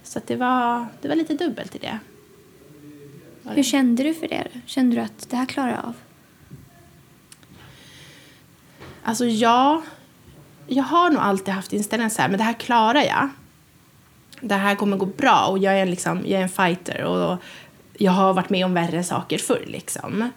Så 0.03 0.19
det, 0.27 0.35
var, 0.35 0.87
det 1.01 1.07
var 1.07 1.15
lite 1.15 1.33
dubbelt 1.33 1.75
i 1.75 1.77
det. 1.79 1.99
Det? 3.43 3.49
Hur 3.49 3.63
kände 3.63 4.03
du 4.03 4.13
för 4.13 4.27
det? 4.27 4.47
Kände 4.65 4.95
du 4.95 5.01
att 5.01 5.29
det 5.29 5.35
här 5.35 5.45
klarar 5.45 5.69
jag 5.69 5.85
av? 5.85 5.93
Alltså 9.03 9.25
jag, 9.25 9.81
jag 10.69 10.83
har 10.83 11.09
nog 11.09 11.21
alltid 11.21 11.53
haft 11.53 11.73
inställningen 11.73 12.11
så 12.11 12.21
här, 12.21 12.29
men 12.29 12.37
det 12.37 12.43
här 12.43 12.53
klarar 12.53 13.01
jag. 13.01 13.29
Det 14.41 14.55
här 14.55 14.75
kommer 14.75 14.97
gå 14.97 15.05
bra 15.05 15.45
och 15.45 15.57
jag 15.59 15.77
är, 15.77 15.81
en 15.81 15.89
liksom, 15.89 16.21
jag 16.25 16.39
är 16.39 16.43
en 16.43 16.49
fighter 16.49 17.03
och 17.03 17.37
jag 17.97 18.11
har 18.11 18.33
varit 18.33 18.49
med 18.49 18.65
om 18.65 18.73
värre 18.73 19.03
saker 19.03 19.37
förr 19.37 19.63
liksom. 19.67 20.29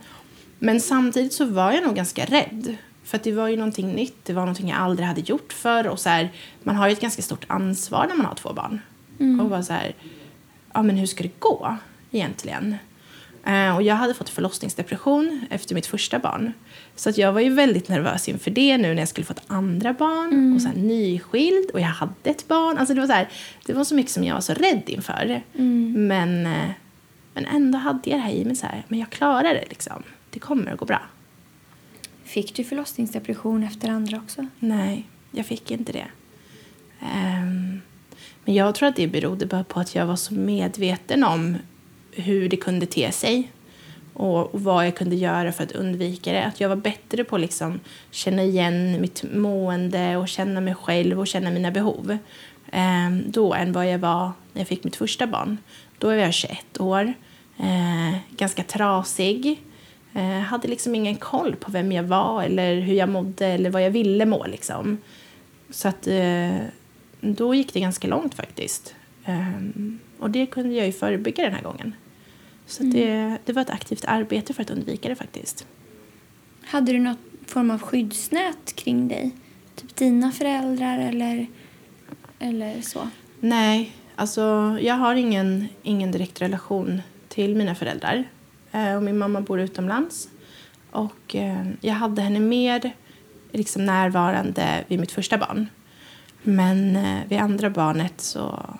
Men 0.58 0.80
samtidigt 0.80 1.32
så 1.32 1.44
var 1.44 1.72
jag 1.72 1.84
nog 1.84 1.94
ganska 1.94 2.24
rädd. 2.24 2.76
För 3.04 3.16
att 3.16 3.24
det 3.24 3.32
var 3.32 3.48
ju 3.48 3.56
någonting 3.56 3.92
nytt, 3.92 4.24
det 4.24 4.32
var 4.32 4.42
någonting 4.42 4.68
jag 4.68 4.78
aldrig 4.78 5.08
hade 5.08 5.20
gjort 5.20 5.52
förr 5.52 5.86
och 5.88 6.00
så 6.00 6.08
här, 6.08 6.32
man 6.62 6.76
har 6.76 6.86
ju 6.88 6.92
ett 6.92 7.00
ganska 7.00 7.22
stort 7.22 7.44
ansvar 7.46 8.06
när 8.08 8.14
man 8.14 8.26
har 8.26 8.34
två 8.34 8.52
barn. 8.52 8.80
Och 9.40 9.50
bara 9.50 9.62
så 9.62 9.72
här, 9.72 9.94
ja 10.72 10.82
men 10.82 10.96
hur 10.96 11.06
ska 11.06 11.22
det 11.22 11.40
gå 11.40 11.76
egentligen? 12.10 12.76
Eh, 13.44 13.76
och 13.76 13.82
jag 13.82 13.94
hade 13.94 14.14
fått 14.14 14.28
förlossningsdepression 14.28 15.46
efter 15.50 15.74
mitt 15.74 15.86
första 15.86 16.18
barn. 16.18 16.52
Så 16.96 17.10
att 17.10 17.18
jag 17.18 17.32
var 17.32 17.40
ju 17.40 17.54
väldigt 17.54 17.88
nervös 17.88 18.28
inför 18.28 18.50
det 18.50 18.78
nu 18.78 18.94
när 18.94 19.02
jag 19.02 19.08
skulle 19.08 19.24
få 19.24 19.32
ett 19.32 19.42
andra 19.46 19.92
barn. 19.92 20.54
Och 20.54 20.62
så 20.62 20.68
här 20.68 20.76
nyskild 20.76 21.70
och 21.70 21.80
jag 21.80 21.86
hade 21.86 22.12
ett 22.30 22.48
barn. 22.48 22.78
Alltså 22.78 22.94
det 22.94 23.00
var 23.00 23.08
så 23.08 23.12
här, 23.12 23.28
det 23.66 23.72
var 23.72 23.84
så 23.84 23.94
mycket 23.94 24.12
som 24.12 24.24
jag 24.24 24.34
var 24.34 24.40
så 24.40 24.54
rädd 24.54 24.82
inför. 24.86 25.42
Men, 25.96 26.46
eh, 26.46 26.70
men 27.34 27.46
ändå 27.46 27.78
hade 27.78 28.10
jag 28.10 28.18
det 28.18 28.22
här 28.22 28.32
i 28.32 28.44
mig 28.44 28.56
så 28.56 28.66
här, 28.66 28.84
men 28.88 28.98
jag 28.98 29.10
klarar 29.10 29.54
det 29.54 29.64
liksom. 29.68 30.02
Det 30.30 30.38
kommer 30.38 30.72
att 30.72 30.78
gå 30.78 30.84
bra. 30.84 31.02
Fick 32.24 32.54
du 32.54 32.64
förlossningsdepression 32.64 33.62
efter 33.62 33.88
andra 33.88 34.16
också? 34.16 34.46
Nej, 34.58 35.06
jag 35.30 35.46
fick 35.46 35.70
inte 35.70 35.92
det. 35.92 36.06
Ehm, 37.00 37.80
men 38.44 38.54
jag 38.54 38.74
tror 38.74 38.88
att 38.88 38.96
det 38.96 39.06
berodde 39.06 39.46
bara 39.46 39.64
på 39.64 39.80
att 39.80 39.94
jag 39.94 40.06
var 40.06 40.16
så 40.16 40.34
medveten 40.34 41.24
om 41.24 41.56
hur 42.10 42.48
det 42.48 42.56
kunde 42.56 42.86
te 42.86 43.12
sig 43.12 43.52
och, 44.14 44.54
och 44.54 44.62
vad 44.62 44.86
jag 44.86 44.96
kunde 44.96 45.16
göra 45.16 45.52
för 45.52 45.64
att 45.64 45.72
undvika 45.72 46.32
det. 46.32 46.44
Att 46.44 46.60
jag 46.60 46.68
var 46.68 46.76
bättre 46.76 47.24
på 47.24 47.36
att 47.36 47.42
liksom 47.42 47.80
känna 48.10 48.42
igen 48.42 49.00
mitt 49.00 49.22
mående 49.34 50.16
och 50.16 50.28
känna 50.28 50.60
mig 50.60 50.74
själv 50.74 51.20
och 51.20 51.26
känna 51.26 51.50
mina 51.50 51.70
behov 51.70 52.18
eh, 52.72 53.10
då 53.26 53.54
än 53.54 53.72
vad 53.72 53.90
jag 53.90 53.98
var 53.98 54.32
när 54.52 54.60
jag 54.60 54.68
fick 54.68 54.84
mitt 54.84 54.96
första 54.96 55.26
barn. 55.26 55.58
Då 55.98 56.06
var 56.06 56.14
jag 56.14 56.34
21 56.34 56.80
år, 56.80 57.12
eh, 57.58 58.18
ganska 58.36 58.62
trasig. 58.62 59.62
Eh, 60.14 60.40
hade 60.40 60.68
liksom 60.68 60.94
ingen 60.94 61.16
koll 61.16 61.56
på 61.56 61.70
vem 61.70 61.92
jag 61.92 62.02
var 62.02 62.42
eller 62.42 62.80
hur 62.80 62.94
jag 62.94 63.08
mådde 63.08 63.46
eller 63.46 63.70
vad 63.70 63.82
jag 63.82 63.90
ville 63.90 64.26
må. 64.26 64.46
Liksom. 64.46 64.98
Så 65.70 65.88
att 65.88 66.06
eh, 66.06 66.56
då 67.20 67.54
gick 67.54 67.72
det 67.72 67.80
ganska 67.80 68.08
långt 68.08 68.34
faktiskt. 68.34 68.94
Ehm, 69.24 69.98
och 70.18 70.30
det 70.30 70.46
kunde 70.46 70.74
jag 70.74 70.86
ju 70.86 70.92
förebygga 70.92 71.44
den 71.44 71.54
här 71.54 71.62
gången. 71.62 71.94
Så 72.72 72.82
att 72.82 72.92
det, 72.92 73.38
det 73.44 73.52
var 73.52 73.62
ett 73.62 73.70
aktivt 73.70 74.04
arbete 74.04 74.54
för 74.54 74.62
att 74.62 74.70
undvika 74.70 75.08
det 75.08 75.14
faktiskt. 75.14 75.66
Hade 76.64 76.92
du 76.92 76.98
någon 76.98 77.16
form 77.46 77.70
av 77.70 77.82
skyddsnät 77.82 78.76
kring 78.76 79.08
dig? 79.08 79.30
Typ 79.74 79.96
dina 79.96 80.32
föräldrar 80.32 80.98
eller, 80.98 81.46
eller 82.38 82.82
så? 82.82 83.08
Nej, 83.40 83.96
alltså 84.16 84.40
jag 84.80 84.94
har 84.94 85.14
ingen, 85.14 85.68
ingen 85.82 86.12
direkt 86.12 86.42
relation 86.42 87.02
till 87.28 87.56
mina 87.56 87.74
föräldrar. 87.74 88.24
Eh, 88.72 88.94
och 88.96 89.02
min 89.02 89.18
mamma 89.18 89.40
bor 89.40 89.60
utomlands. 89.60 90.28
Och 90.90 91.36
eh, 91.36 91.66
jag 91.80 91.94
hade 91.94 92.22
henne 92.22 92.40
mer 92.40 92.92
liksom 93.50 93.86
närvarande 93.86 94.84
vid 94.88 95.00
mitt 95.00 95.12
första 95.12 95.38
barn. 95.38 95.66
Men 96.42 96.96
eh, 96.96 97.20
vid 97.28 97.38
andra 97.38 97.70
barnet 97.70 98.20
så 98.20 98.76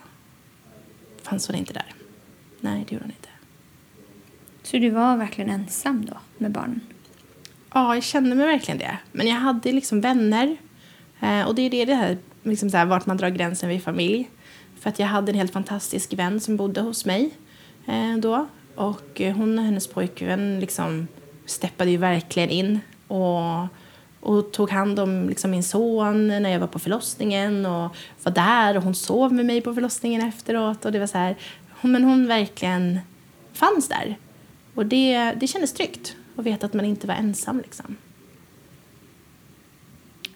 fanns 1.23 1.47
hon 1.47 1.57
inte 1.57 1.73
där. 1.73 1.95
Nej, 2.61 2.85
det 2.89 2.95
gjorde 2.95 3.05
hon 3.05 3.13
inte. 3.13 3.32
Så 4.63 4.79
du 4.79 4.91
var 4.91 5.17
verkligen 5.17 5.51
ensam 5.51 6.05
då 6.05 6.17
med 6.39 6.51
barnen? 6.51 6.81
Ja, 7.75 7.95
jag 7.95 8.05
kände 8.05 8.35
mig 8.35 8.47
verkligen 8.47 8.79
det. 8.79 8.99
Men 9.13 9.27
jag 9.27 9.37
hade 9.37 9.73
liksom 9.73 10.01
vänner. 10.01 10.57
Eh, 11.21 11.43
och 11.43 11.55
det 11.55 11.63
är 11.63 11.71
det, 11.71 11.85
det 11.85 11.95
här, 11.95 12.19
liksom 12.43 12.71
så 12.71 12.77
här, 12.77 12.87
vart 12.87 13.07
man 13.07 13.17
drar 13.17 13.29
gränsen 13.29 13.69
vid 13.69 13.83
familj. 13.83 14.31
För 14.81 14.91
att 14.91 14.99
jag 14.99 15.07
hade 15.07 15.33
en 15.33 15.39
helt 15.39 15.53
fantastisk 15.53 16.13
vän 16.13 16.41
som 16.41 16.57
bodde 16.57 16.81
hos 16.81 17.05
mig 17.05 17.31
eh, 17.87 18.17
då. 18.17 18.47
Och 18.75 19.21
eh, 19.21 19.37
hon 19.37 19.59
och 19.59 19.65
hennes 19.65 19.87
pojkvän 19.87 20.61
liksom 20.61 21.09
steppade 21.47 21.91
ju 21.91 21.97
verkligen 21.97 22.51
in 22.51 22.81
och, 23.09 23.67
och 24.21 24.53
tog 24.53 24.71
hand 24.71 24.99
om 24.99 25.29
liksom 25.29 25.51
min 25.51 25.63
son 25.63 26.29
när 26.29 26.51
jag 26.51 26.61
var 26.61 26.67
på 26.67 26.79
förlossningen 26.79 27.67
och 27.67 27.97
var 28.23 28.33
där 28.33 28.77
och 28.77 28.83
hon 28.83 28.95
sov 28.95 29.33
med 29.33 29.47
mig 29.47 29.61
på 29.61 29.75
förlossningen 29.75 30.29
efteråt. 30.29 30.85
Och 30.85 30.93
det 30.93 30.99
var 30.99 31.07
så 31.07 31.19
här, 31.19 31.37
men 31.81 32.05
hon 32.05 32.27
verkligen 32.27 32.99
fanns 33.53 33.89
där. 33.89 34.17
Och 34.75 34.87
det, 34.87 35.33
det 35.41 35.47
kändes 35.47 35.73
tryggt 35.73 36.17
att 36.37 36.45
veta 36.45 36.67
att 36.67 36.75
man 36.75 36.85
inte 36.85 37.07
var 37.07 37.15
ensam 37.15 37.59
liksom. 37.59 37.97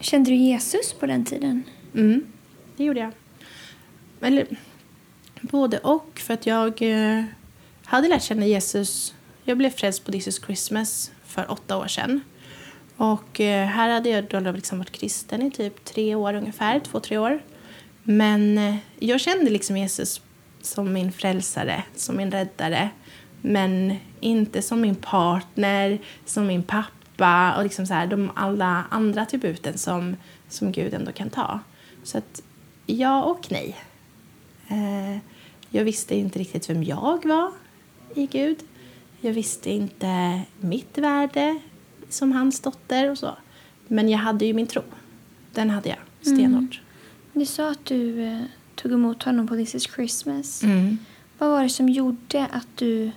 Kände 0.01 0.31
du 0.31 0.37
Jesus 0.37 0.93
på 0.93 1.07
den 1.07 1.25
tiden? 1.25 1.63
Mm, 1.95 2.27
det 2.77 2.85
gjorde 2.85 3.01
jag. 3.01 3.13
Eller 4.21 4.47
både 5.41 5.79
och. 5.79 6.19
För 6.19 6.35
att 6.35 6.47
jag 6.47 6.83
eh, 6.83 7.25
hade 7.85 8.09
lärt 8.09 8.23
känna 8.23 8.47
Jesus. 8.47 9.15
Jag 9.45 9.59
blev 9.59 9.71
frälst 9.71 10.05
på 10.05 10.13
This 10.13 10.29
is 10.29 10.41
Christmas 10.47 11.13
för 11.25 11.51
åtta 11.51 11.77
år 11.77 11.87
sedan. 11.87 12.21
Och 12.97 13.41
eh, 13.41 13.67
här 13.67 13.89
hade 13.89 14.09
jag 14.09 14.25
då 14.25 14.51
liksom 14.51 14.79
varit 14.79 14.93
kristen 14.93 15.43
i 15.43 15.51
typ 15.51 15.85
tre 15.85 16.15
år 16.15 16.35
ungefär, 16.35 16.81
två, 16.81 17.01
tre 17.01 17.19
år. 17.19 17.43
Men 18.03 18.59
eh, 18.59 18.77
jag 18.99 19.21
kände 19.21 19.51
liksom 19.51 19.77
Jesus 19.77 20.21
som 20.61 20.93
min 20.93 21.13
frälsare, 21.13 21.83
som 21.97 22.17
min 22.17 22.31
räddare. 22.31 22.91
Men 23.43 23.97
inte 24.21 24.63
som 24.63 24.81
min 24.81 24.95
partner, 24.95 25.99
som 26.25 26.47
min 26.47 26.63
pappa 26.63 27.55
och 27.57 27.63
liksom 27.63 27.87
så 27.87 27.95
här, 27.95 28.07
de 28.07 28.31
alla 28.35 28.85
andra 28.91 29.23
attributen 29.23 29.79
som, 29.79 30.17
som 30.49 30.73
Gud 30.73 30.95
ändå 30.95 31.13
kan 31.13 31.31
ta. 31.31 31.61
Så 32.03 32.19
att 32.19 32.43
ja 32.87 33.23
och 33.23 33.47
nej. 33.51 33.77
Eh, 34.69 35.19
jag 35.71 35.85
visste 35.85 36.15
inte 36.15 36.39
riktigt 36.39 36.71
vem 36.71 36.85
jag 36.85 37.27
var 37.27 37.53
i 38.15 38.27
Gud. 38.27 38.59
Jag 39.21 39.33
visste 39.33 39.71
inte 39.71 40.43
mitt 40.61 40.99
värde 40.99 41.61
som 42.09 42.33
hans 42.33 42.61
dotter 42.61 43.11
och 43.11 43.19
så. 43.19 43.37
Men 43.89 44.09
jag 44.09 44.19
hade 44.19 44.47
ju 44.47 44.55
min 44.55 44.67
tro. 44.67 44.83
Den 45.53 45.71
hade 45.71 45.89
jag 45.89 45.99
stenhårt. 46.21 46.81
Du 47.33 47.47
sa 47.47 47.71
att 47.71 47.85
du 47.85 48.23
eh, 48.25 48.43
tog 48.75 48.93
emot 48.93 49.23
honom 49.23 49.49
på 49.49 49.55
This 49.55 49.75
is 49.75 49.83
Christmas. 49.95 50.63
Mm. 50.63 50.99
Vad 51.39 51.51
var 51.51 51.63
det 51.63 51.69
som 51.69 51.89
gjorde 51.89 52.47
att 52.47 52.69
du 52.75 53.11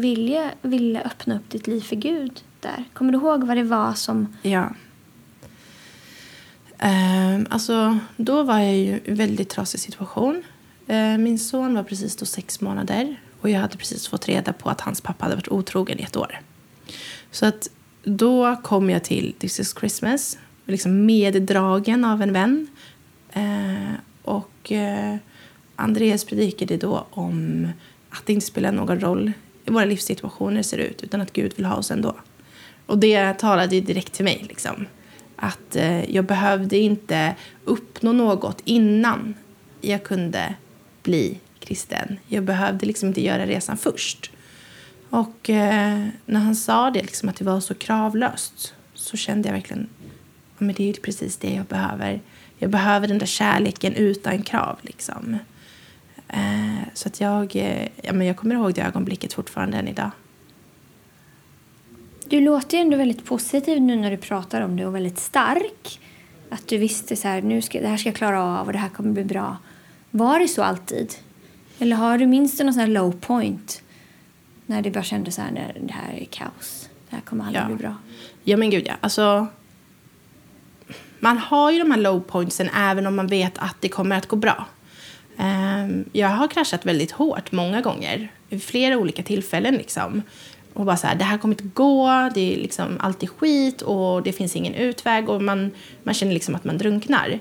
ville, 0.00 0.50
ville 0.62 1.02
öppna 1.02 1.36
upp 1.36 1.50
ditt 1.50 1.66
liv 1.66 1.80
för 1.80 1.96
Gud 1.96 2.40
där? 2.60 2.84
Kommer 2.92 3.12
du 3.12 3.18
ihåg 3.18 3.44
vad 3.44 3.56
det 3.56 3.62
var 3.62 3.94
som... 3.94 4.36
Ja. 4.42 4.70
Ehm, 6.78 7.46
alltså, 7.50 7.98
då 8.16 8.42
var 8.42 8.58
jag 8.58 8.76
ju 8.76 8.84
i 8.84 9.00
en 9.04 9.14
väldigt 9.14 9.48
trasig 9.48 9.80
situation. 9.80 10.42
Ehm, 10.86 11.22
min 11.22 11.38
son 11.38 11.74
var 11.74 11.82
precis 11.82 12.16
då 12.16 12.26
sex 12.26 12.60
månader 12.60 13.16
och 13.40 13.50
jag 13.50 13.60
hade 13.60 13.76
precis 13.76 14.08
fått 14.08 14.28
reda 14.28 14.52
på 14.52 14.70
att 14.70 14.80
hans 14.80 15.00
pappa 15.00 15.24
hade 15.24 15.36
varit 15.36 15.48
otrogen 15.48 15.98
i 15.98 16.02
ett 16.02 16.16
år. 16.16 16.40
Så 17.30 17.46
att 17.46 17.68
då 18.04 18.56
kom 18.56 18.90
jag 18.90 19.04
till 19.04 19.34
This 19.38 19.60
is 19.60 19.74
Christmas, 19.78 20.38
liksom 20.64 21.06
meddragen 21.06 22.04
av 22.04 22.22
en 22.22 22.32
vän. 22.32 22.66
Ehm, 23.32 23.94
och 24.22 24.72
eh, 24.72 25.16
Andreas 25.76 26.24
predikade 26.24 26.76
då 26.76 27.06
om 27.10 27.68
att 28.10 28.26
det 28.26 28.32
inte 28.32 28.46
spelar 28.46 28.72
någon 28.72 29.00
roll 29.00 29.32
våra 29.66 29.84
livssituationer 29.84 30.62
ser 30.62 30.78
ut 30.78 31.02
utan 31.02 31.20
att 31.20 31.32
Gud 31.32 31.52
vill 31.56 31.64
ha 31.64 31.76
oss 31.76 31.90
ändå. 31.90 32.16
Och 32.86 32.98
det 32.98 33.32
talade 33.32 33.74
ju 33.74 33.80
direkt 33.80 34.12
till 34.12 34.24
mig. 34.24 34.44
Liksom. 34.48 34.86
Att 35.36 35.76
eh, 35.76 36.10
jag 36.14 36.24
behövde 36.24 36.78
inte 36.78 37.34
uppnå 37.64 38.12
något 38.12 38.62
innan 38.64 39.34
jag 39.80 40.04
kunde 40.04 40.54
bli 41.02 41.40
kristen. 41.58 42.18
Jag 42.26 42.44
behövde 42.44 42.86
liksom 42.86 43.08
inte 43.08 43.22
göra 43.22 43.46
resan 43.46 43.76
först. 43.76 44.30
Och 45.10 45.50
eh, 45.50 46.06
när 46.26 46.40
han 46.40 46.56
sa 46.56 46.90
det, 46.90 47.02
liksom, 47.02 47.28
att 47.28 47.36
det 47.36 47.44
var 47.44 47.60
så 47.60 47.74
kravlöst 47.74 48.74
så 48.94 49.16
kände 49.16 49.48
jag 49.48 49.54
verkligen 49.54 49.88
att 50.58 50.66
ja, 50.66 50.72
det 50.76 50.90
är 50.90 50.92
precis 50.92 51.36
det 51.36 51.54
jag 51.54 51.66
behöver. 51.66 52.20
Jag 52.58 52.70
behöver 52.70 53.08
den 53.08 53.18
där 53.18 53.26
kärleken 53.26 53.94
utan 53.94 54.42
krav. 54.42 54.78
Liksom. 54.82 55.38
Eh, 56.28 56.78
så 56.94 57.08
att 57.08 57.20
jag, 57.20 57.56
eh, 57.56 57.88
ja, 58.02 58.12
men 58.12 58.26
jag 58.26 58.36
kommer 58.36 58.54
ihåg 58.54 58.74
det 58.74 58.82
ögonblicket 58.82 59.32
fortfarande 59.32 59.76
än 59.76 59.88
idag. 59.88 60.10
Du 62.28 62.40
låter 62.40 62.76
ju 62.76 62.82
ändå 62.82 62.96
väldigt 62.96 63.24
positiv 63.24 63.80
nu 63.80 63.96
när 63.96 64.10
du 64.10 64.16
pratar 64.16 64.60
om 64.60 64.76
det 64.76 64.86
och 64.86 64.94
väldigt 64.94 65.18
stark. 65.18 66.00
Att 66.50 66.68
du 66.68 66.78
visste 66.78 67.16
så 67.16 67.28
här, 67.28 67.42
nu 67.42 67.62
ska, 67.62 67.80
det 67.80 67.88
här 67.88 67.96
ska 67.96 68.08
jag 68.08 68.16
klara 68.16 68.42
av 68.44 68.66
och 68.66 68.72
det 68.72 68.78
här 68.78 68.88
kommer 68.88 69.12
bli 69.12 69.24
bra. 69.24 69.56
Var 70.10 70.38
det 70.38 70.48
så 70.48 70.62
alltid? 70.62 71.14
Eller 71.78 71.96
har 71.96 72.18
du 72.18 72.26
minst 72.26 72.60
någon 72.60 72.72
sån 72.72 72.80
här 72.80 72.86
low 72.88 73.12
point? 73.20 73.82
När 74.66 74.82
det 74.82 74.90
bara 74.90 75.04
kändes 75.04 75.34
så 75.34 75.42
här, 75.42 75.72
det 75.80 75.92
här 75.92 76.14
är 76.14 76.24
kaos. 76.24 76.88
Det 77.10 77.16
här 77.16 77.22
kommer 77.22 77.44
aldrig 77.44 77.62
Ja. 77.62 77.66
bli 77.66 77.76
bra. 77.76 77.94
Ja 78.44 78.56
men 78.56 78.70
gud 78.70 78.86
ja. 78.86 78.94
Alltså, 79.00 79.46
man 81.20 81.38
har 81.38 81.70
ju 81.70 81.78
de 81.78 81.90
här 81.90 81.98
low 81.98 82.20
pointsen 82.20 82.68
även 82.76 83.06
om 83.06 83.16
man 83.16 83.26
vet 83.26 83.58
att 83.58 83.76
det 83.80 83.88
kommer 83.88 84.16
att 84.16 84.26
gå 84.26 84.36
bra. 84.36 84.66
Ehm, 85.38 86.04
jag 86.12 86.28
har 86.28 86.48
kraschat 86.48 86.86
väldigt 86.86 87.10
hårt 87.10 87.52
många 87.52 87.80
gånger. 87.80 88.32
Vid 88.48 88.62
flera 88.62 88.96
olika 88.96 89.22
tillfällen 89.22 89.74
liksom. 89.74 90.22
Och 90.74 90.84
bara 90.84 90.96
så 90.96 91.06
här, 91.06 91.14
det 91.14 91.24
här 91.24 91.38
kommer 91.38 91.54
inte 91.54 91.70
gå, 91.74 92.30
det 92.34 92.54
är 92.54 92.56
liksom 92.56 92.96
alltid 93.00 93.30
skit 93.30 93.82
och 93.82 94.22
det 94.22 94.32
finns 94.32 94.56
ingen 94.56 94.74
utväg 94.74 95.28
och 95.28 95.42
man, 95.42 95.70
man 96.02 96.14
känner 96.14 96.32
liksom 96.32 96.54
att 96.54 96.64
man 96.64 96.78
drunknar. 96.78 97.38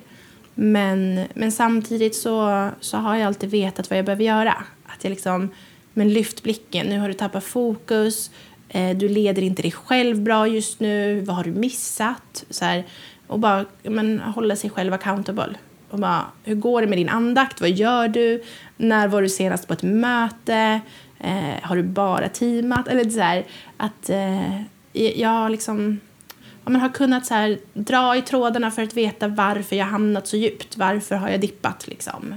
Men, 0.54 1.26
men 1.34 1.52
samtidigt 1.52 2.16
så, 2.16 2.70
så 2.80 2.98
har 2.98 3.16
jag 3.16 3.28
alltid 3.28 3.50
vetat 3.50 3.90
vad 3.90 4.00
jag 4.00 4.06
behöver 4.06 4.24
göra. 4.24 4.64
Att 4.86 5.04
jag 5.04 5.10
liksom, 5.10 5.50
men 5.94 6.14
lyft 6.14 6.44
blicken, 6.44 6.88
nu 6.88 7.00
har 7.00 7.08
du 7.08 7.14
tappat 7.14 7.44
fokus, 7.44 8.32
eh, 8.70 8.98
du 8.98 9.10
leder 9.10 9.42
inte 9.42 9.62
dig 9.62 9.72
själv 9.72 10.22
bra 10.22 10.48
just 10.48 10.80
nu, 10.80 11.22
vad 11.22 11.36
har 11.36 11.44
du 11.44 11.52
missat? 11.52 12.46
Så 12.50 12.66
här, 12.66 12.84
och 13.28 13.40
bara 13.40 13.66
men, 13.84 14.20
hålla 14.20 14.56
sig 14.56 14.70
själv 14.70 14.94
accountable. 14.94 15.56
Och 15.96 16.02
bara, 16.02 16.26
hur 16.44 16.56
går 16.56 16.82
det 16.82 16.88
med 16.88 16.98
din 16.98 17.10
andakt? 17.10 17.62
Vad 17.62 17.70
gör 17.70 18.08
du? 18.08 18.44
När 18.78 19.08
var 19.08 19.22
du 19.22 19.30
senast 19.30 19.68
på 19.68 19.74
ett 19.74 19.84
möte? 19.84 20.82
Eh, 21.20 21.62
har 21.62 21.76
du 21.76 21.84
bara 21.84 22.30
teamat? 22.30 22.88
Eller 22.88 23.10
så 23.10 23.20
här, 23.20 23.46
att 23.78 24.10
eh, 24.10 24.62
jag 24.94 25.52
liksom 25.52 26.00
ja, 26.64 26.72
men 26.72 26.82
har 26.82 26.90
kunnat 26.90 27.26
så 27.26 27.34
här, 27.34 27.60
dra 27.74 28.16
i 28.18 28.22
trådarna 28.22 28.72
för 28.72 28.84
att 28.84 28.94
veta 28.94 29.28
varför 29.28 29.76
jag 29.76 29.86
hamnat 29.86 30.28
så 30.28 30.38
djupt. 30.38 30.78
Varför 30.78 31.16
har 31.16 31.30
jag 31.30 31.42
dippat 31.42 31.88
liksom. 31.88 32.36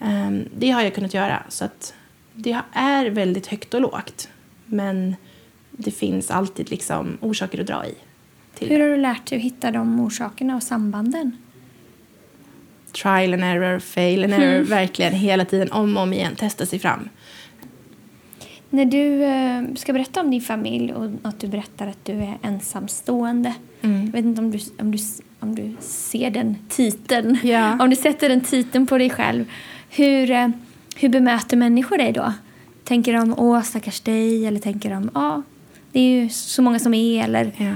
Ehm, 0.00 0.48
det 0.56 0.70
har 0.70 0.82
jag 0.82 0.94
kunnat 0.94 1.14
göra. 1.14 1.42
Så 1.48 1.64
att 1.64 1.94
det 2.34 2.60
är 2.72 3.06
väldigt 3.06 3.46
högt 3.46 3.74
och 3.74 3.80
lågt. 3.80 4.28
Men 4.66 5.16
det 5.70 5.90
finns 5.90 6.30
alltid 6.30 6.70
liksom 6.70 7.18
orsaker 7.20 7.60
att 7.60 7.66
dra 7.66 7.86
i. 7.86 7.94
till 8.54 8.68
Hur 8.68 8.80
har 8.80 8.88
du 8.88 8.96
lärt 8.96 9.26
dig 9.26 9.36
att 9.36 9.44
hitta 9.44 9.70
de 9.70 10.00
orsakerna 10.00 10.56
och 10.56 10.62
sambanden? 10.62 11.36
Trial 12.92 13.34
and 13.34 13.44
error, 13.44 13.78
fail 13.78 14.24
and 14.24 14.32
error, 14.32 14.62
verkligen 14.62 15.12
hela 15.12 15.44
tiden 15.44 15.72
om 15.72 15.96
och 15.96 16.02
om 16.02 16.12
igen 16.12 16.36
testa 16.36 16.66
sig 16.66 16.78
fram. 16.78 17.08
När 18.70 18.84
du 18.84 19.24
eh, 19.24 19.74
ska 19.76 19.92
berätta 19.92 20.20
om 20.20 20.30
din 20.30 20.40
familj 20.40 20.92
och 20.92 21.10
att 21.22 21.40
du 21.40 21.46
berättar 21.46 21.86
att 21.86 22.04
du 22.04 22.12
är 22.12 22.38
ensamstående. 22.42 23.54
Mm. 23.82 24.04
Jag 24.04 24.12
vet 24.12 24.24
inte 24.24 24.40
om 24.40 24.50
du, 24.50 24.58
om, 24.78 24.90
du, 24.90 24.98
om 25.40 25.54
du 25.54 25.76
ser 25.80 26.30
den 26.30 26.56
titeln. 26.68 27.38
Ja. 27.42 27.78
Om 27.80 27.90
du 27.90 27.96
sätter 27.96 28.28
den 28.28 28.40
titeln 28.40 28.86
på 28.86 28.98
dig 28.98 29.10
själv. 29.10 29.44
Hur, 29.90 30.30
eh, 30.30 30.48
hur 30.96 31.08
bemöter 31.08 31.56
människor 31.56 31.98
dig 31.98 32.12
då? 32.12 32.32
Tänker 32.84 33.12
de 33.12 33.34
åh 33.38 33.62
stackars 33.62 34.00
dig 34.00 34.46
eller 34.46 34.60
tänker 34.60 34.90
de 34.90 35.10
ja 35.14 35.42
det 35.92 36.00
är 36.00 36.22
ju 36.22 36.28
så 36.28 36.62
många 36.62 36.78
som 36.78 36.94
är 36.94 37.24
eller 37.24 37.52
Ja. 37.56 37.72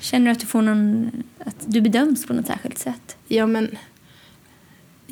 känner 0.00 0.26
du 0.26 0.32
att 0.32 0.40
du 0.40 0.46
får 0.46 0.62
någon 0.62 1.10
att 1.38 1.56
du 1.66 1.80
bedöms 1.80 2.26
på 2.26 2.32
något 2.32 2.46
särskilt 2.46 2.78
sätt? 2.78 3.16
ja, 3.28 3.46
men 3.46 3.70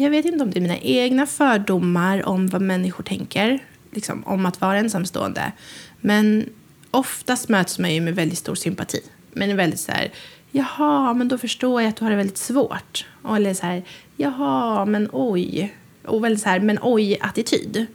jag 0.00 0.10
vet 0.10 0.24
inte 0.24 0.44
om 0.44 0.50
det 0.50 0.58
är 0.58 0.60
mina 0.60 0.78
egna 0.78 1.26
fördomar 1.26 2.28
om 2.28 2.46
vad 2.46 2.62
människor 2.62 3.04
tänker 3.04 3.58
liksom, 3.90 4.26
om 4.26 4.46
att 4.46 4.60
vara 4.60 4.78
ensamstående. 4.78 5.52
Men 6.00 6.48
oftast 6.90 7.48
möts 7.48 7.78
man 7.78 7.94
ju 7.94 8.00
med 8.00 8.14
väldigt 8.14 8.38
stor 8.38 8.54
sympati. 8.54 9.00
Men 9.32 9.56
väldigt 9.56 9.80
så 9.80 9.92
här, 9.92 10.12
jaha, 10.50 11.14
men 11.14 11.28
då 11.28 11.38
förstår 11.38 11.82
jag 11.82 11.88
att 11.88 11.96
du 11.96 12.04
har 12.04 12.10
det 12.10 12.16
väldigt 12.16 12.38
svårt. 12.38 13.06
Och 13.22 13.36
eller 13.36 13.54
så 13.54 13.66
här, 13.66 13.82
jaha, 14.16 14.84
men 14.84 15.08
oj. 15.12 15.74
Och 16.04 16.24
väldigt 16.24 16.42
så 16.42 16.48
här, 16.48 16.60
men 16.60 16.78
oj-attityd. 16.82 17.86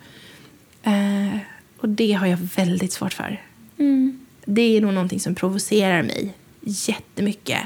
Eh, 0.84 1.38
och 1.78 1.90
det 1.90 2.12
har 2.12 2.28
jag 2.28 2.38
väldigt 2.38 2.94
svårt 2.94 3.14
för. 3.14 3.42
Det 4.46 4.78
är 4.78 4.82
nog 4.82 4.94
någonting 4.94 5.20
som 5.20 5.36
provocerar 5.36 6.04
mig 6.04 6.34
jättemycket. 6.62 7.62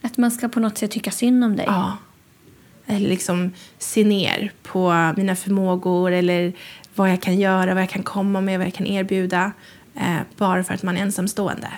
Att 0.00 0.16
man 0.16 0.30
ska 0.30 0.48
på 0.48 0.60
något 0.60 0.78
sätt 0.78 0.90
tycka 0.90 1.10
synd 1.10 1.44
om 1.44 1.56
dig? 1.56 1.64
Ja. 1.68 1.96
Eller 2.90 3.08
liksom 3.08 3.52
se 3.78 4.04
ner 4.04 4.52
på 4.62 5.12
mina 5.16 5.36
förmågor 5.36 6.12
eller 6.12 6.52
vad 6.94 7.10
jag 7.10 7.22
kan 7.22 7.38
göra, 7.38 7.74
vad 7.74 7.82
jag 7.82 7.90
kan 7.90 8.02
komma 8.02 8.40
med, 8.40 8.58
vad 8.58 8.66
jag 8.66 8.74
kan 8.74 8.86
erbjuda. 8.86 9.52
Eh, 9.94 10.18
bara 10.36 10.64
för 10.64 10.74
att 10.74 10.82
man 10.82 10.96
är 10.96 11.00
ensamstående. 11.00 11.70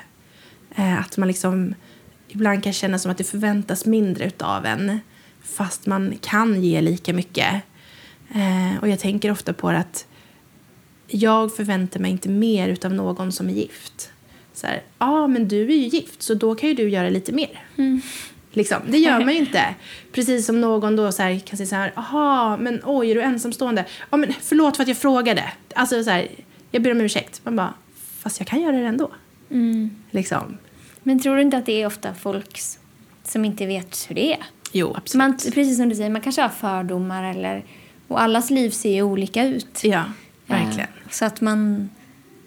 Eh, 0.75 1.01
att 1.01 1.17
man 1.17 1.29
liksom 1.29 1.75
ibland 2.29 2.65
kan 2.65 2.73
känna 2.73 2.99
som 2.99 3.11
att 3.11 3.19
det 3.19 3.25
förväntas 3.25 3.87
mindre 3.87 4.31
av 4.39 4.67
en 4.67 5.01
fast 5.43 5.87
man 5.87 6.15
kan 6.21 6.63
ge 6.63 6.81
lika 6.81 7.13
mycket. 7.13 7.55
Eh, 8.35 8.81
och 8.81 8.89
jag 8.89 8.99
tänker 8.99 9.31
ofta 9.31 9.53
på 9.53 9.71
det 9.71 9.79
att 9.79 10.07
jag 11.07 11.57
förväntar 11.57 12.01
mig 12.01 12.11
inte 12.11 12.29
mer 12.29 12.77
av 12.85 12.93
någon 12.93 13.33
som 13.33 13.49
är 13.49 13.53
gift. 13.53 14.13
Så 14.53 14.67
här, 14.67 14.83
ja 14.99 15.07
ah, 15.07 15.27
men 15.27 15.49
du 15.49 15.63
är 15.63 15.77
ju 15.77 15.87
gift 15.89 16.23
så 16.23 16.35
då 16.35 16.55
kan 16.55 16.69
ju 16.69 16.75
du 16.75 16.89
göra 16.89 17.09
lite 17.11 17.33
mer. 17.33 17.65
Mm. 17.77 18.01
Liksom. 18.53 18.79
Det 18.89 18.99
gör 18.99 19.19
man 19.21 19.29
ju 19.33 19.39
inte. 19.39 19.75
Precis 20.13 20.47
som 20.47 20.61
någon 20.61 20.97
då 20.97 21.13
så 21.13 21.23
här, 21.23 21.39
kan 21.39 21.57
säga 21.57 21.67
så 21.67 21.75
här, 21.75 21.93
aha, 21.97 22.57
men 22.57 22.81
oj, 22.85 23.11
är 23.11 23.15
du 23.15 23.23
ensamstående? 23.23 23.85
Ja, 24.11 24.17
men 24.17 24.33
förlåt 24.41 24.77
för 24.77 24.83
att 24.83 24.89
jag 24.89 24.97
frågade. 24.97 25.53
Alltså 25.75 26.05
så 26.05 26.11
här, 26.11 26.29
jag 26.71 26.83
ber 26.83 26.91
om 26.93 27.01
ursäkt. 27.01 27.41
Man 27.45 27.57
bara, 27.57 27.75
fast 28.23 28.41
jag 28.41 28.47
kan 28.47 28.61
göra 28.61 28.77
det 28.77 28.87
ändå. 28.87 29.11
Liksom. 30.11 30.59
Men 31.03 31.21
tror 31.21 31.37
du 31.37 31.43
inte 31.43 31.57
att 31.57 31.67
det 31.67 31.83
är 31.83 31.87
ofta 31.87 32.15
folk 32.15 32.59
som 33.25 33.45
inte 33.45 33.67
vet 33.67 34.07
hur 34.09 34.15
det 34.15 34.33
är? 34.33 34.39
Jo, 34.73 34.95
absolut. 34.97 35.19
Man, 35.19 35.33
precis 35.55 35.77
som 35.77 35.89
du 35.89 35.95
säger, 35.95 36.11
man 36.11 36.21
kanske 36.21 36.43
har 36.43 36.49
fördomar 36.49 37.31
eller... 37.31 37.65
Och 38.09 38.21
allas 38.23 38.51
liv 38.51 38.71
ser 38.71 38.95
ju 38.95 39.03
olika 39.03 39.45
ut. 39.45 39.81
Ja, 39.85 40.05
verkligen. 40.47 40.81
Eh, 40.81 41.11
Så 41.11 41.25
att 41.25 41.41
man, 41.41 41.91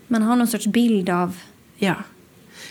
man 0.07 0.21
har 0.21 0.35
någon 0.35 0.47
sorts 0.47 0.67
bild 0.67 1.09
av 1.09 1.37
Ja. 1.77 1.93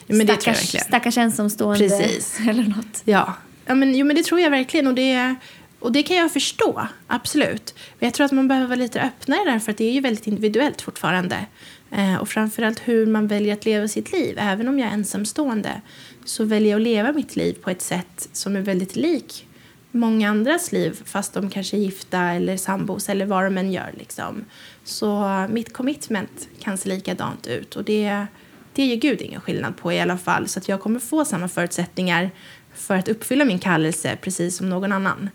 Men 0.07 0.19
det 0.19 0.25
tror 0.27 0.31
jag 0.31 0.43
stackars, 0.43 0.65
verkligen. 0.65 0.87
stackars 0.87 1.19
ensamstående 1.19 1.89
Precis. 1.89 2.39
eller 2.49 2.63
något. 2.63 3.03
Ja, 3.05 3.35
ja 3.67 3.75
men, 3.75 3.95
jo, 3.95 4.07
men 4.07 4.17
det 4.17 4.23
tror 4.23 4.41
jag 4.41 4.51
verkligen. 4.51 4.87
Och 4.87 4.95
det, 4.95 5.35
och 5.79 5.93
det 5.93 6.03
kan 6.03 6.17
jag 6.17 6.33
förstå, 6.33 6.87
absolut. 7.07 7.75
Men 7.99 8.07
jag 8.07 8.15
tror 8.15 8.25
att 8.25 8.33
man 8.33 8.49
behöver 8.49 8.69
vara 8.69 8.77
lite 8.77 9.01
öppnare 9.01 9.51
där, 9.51 9.59
för 9.59 9.73
att 9.73 9.79
det 9.79 9.85
är 9.85 9.93
ju 9.93 10.01
väldigt 10.01 10.27
individuellt 10.27 10.83
fortfarande. 10.83 11.47
Eh, 11.91 12.17
och 12.17 12.29
framförallt 12.29 12.89
hur 12.89 13.07
man 13.07 13.27
väljer 13.27 13.53
att 13.53 13.65
leva 13.65 13.89
sitt 13.89 14.13
liv. 14.13 14.37
Även 14.39 14.69
om 14.69 14.79
jag 14.79 14.89
är 14.89 14.93
ensamstående 14.93 15.81
så 16.25 16.45
väljer 16.45 16.71
jag 16.71 16.77
att 16.77 16.83
leva 16.83 17.13
mitt 17.13 17.37
liv 17.37 17.53
på 17.63 17.71
ett 17.71 17.83
sätt 17.83 18.29
som 18.33 18.57
är 18.57 18.61
väldigt 18.61 18.97
lik 18.97 19.47
många 19.93 20.31
andras 20.31 20.73
liv, 20.73 21.03
fast 21.05 21.35
de 21.35 21.51
kanske 21.51 21.77
är 21.77 21.81
gifta 21.81 22.21
eller 22.21 22.57
sambos 22.57 23.09
eller 23.09 23.27
vad 23.27 23.45
de 23.45 23.59
än 23.59 23.73
gör. 23.73 23.95
Liksom. 23.99 24.45
Så 24.85 25.25
mitt 25.51 25.73
commitment 25.73 26.49
kan 26.61 26.79
se 26.79 26.89
likadant 26.89 27.47
ut. 27.47 27.77
Och 27.77 27.85
det, 27.85 28.27
det 28.73 28.85
ger 28.87 28.97
Gud 28.97 29.21
ingen 29.21 29.41
skillnad 29.41 29.77
på 29.77 29.93
i 29.93 30.01
alla 30.01 30.19
fall. 30.19 30.49
Så 30.49 30.59
att 30.59 30.69
jag 30.69 30.81
kommer 30.81 31.01
få 31.01 31.25
samma 31.25 31.49
förutsättningar 31.49 32.31
för 32.75 32.97
att 32.97 33.09
uppfylla 33.09 33.45
min 33.45 33.59
kallelse 33.59 34.17
precis 34.21 34.57
som 34.57 34.69
någon 34.69 34.93
annan. 34.93 35.31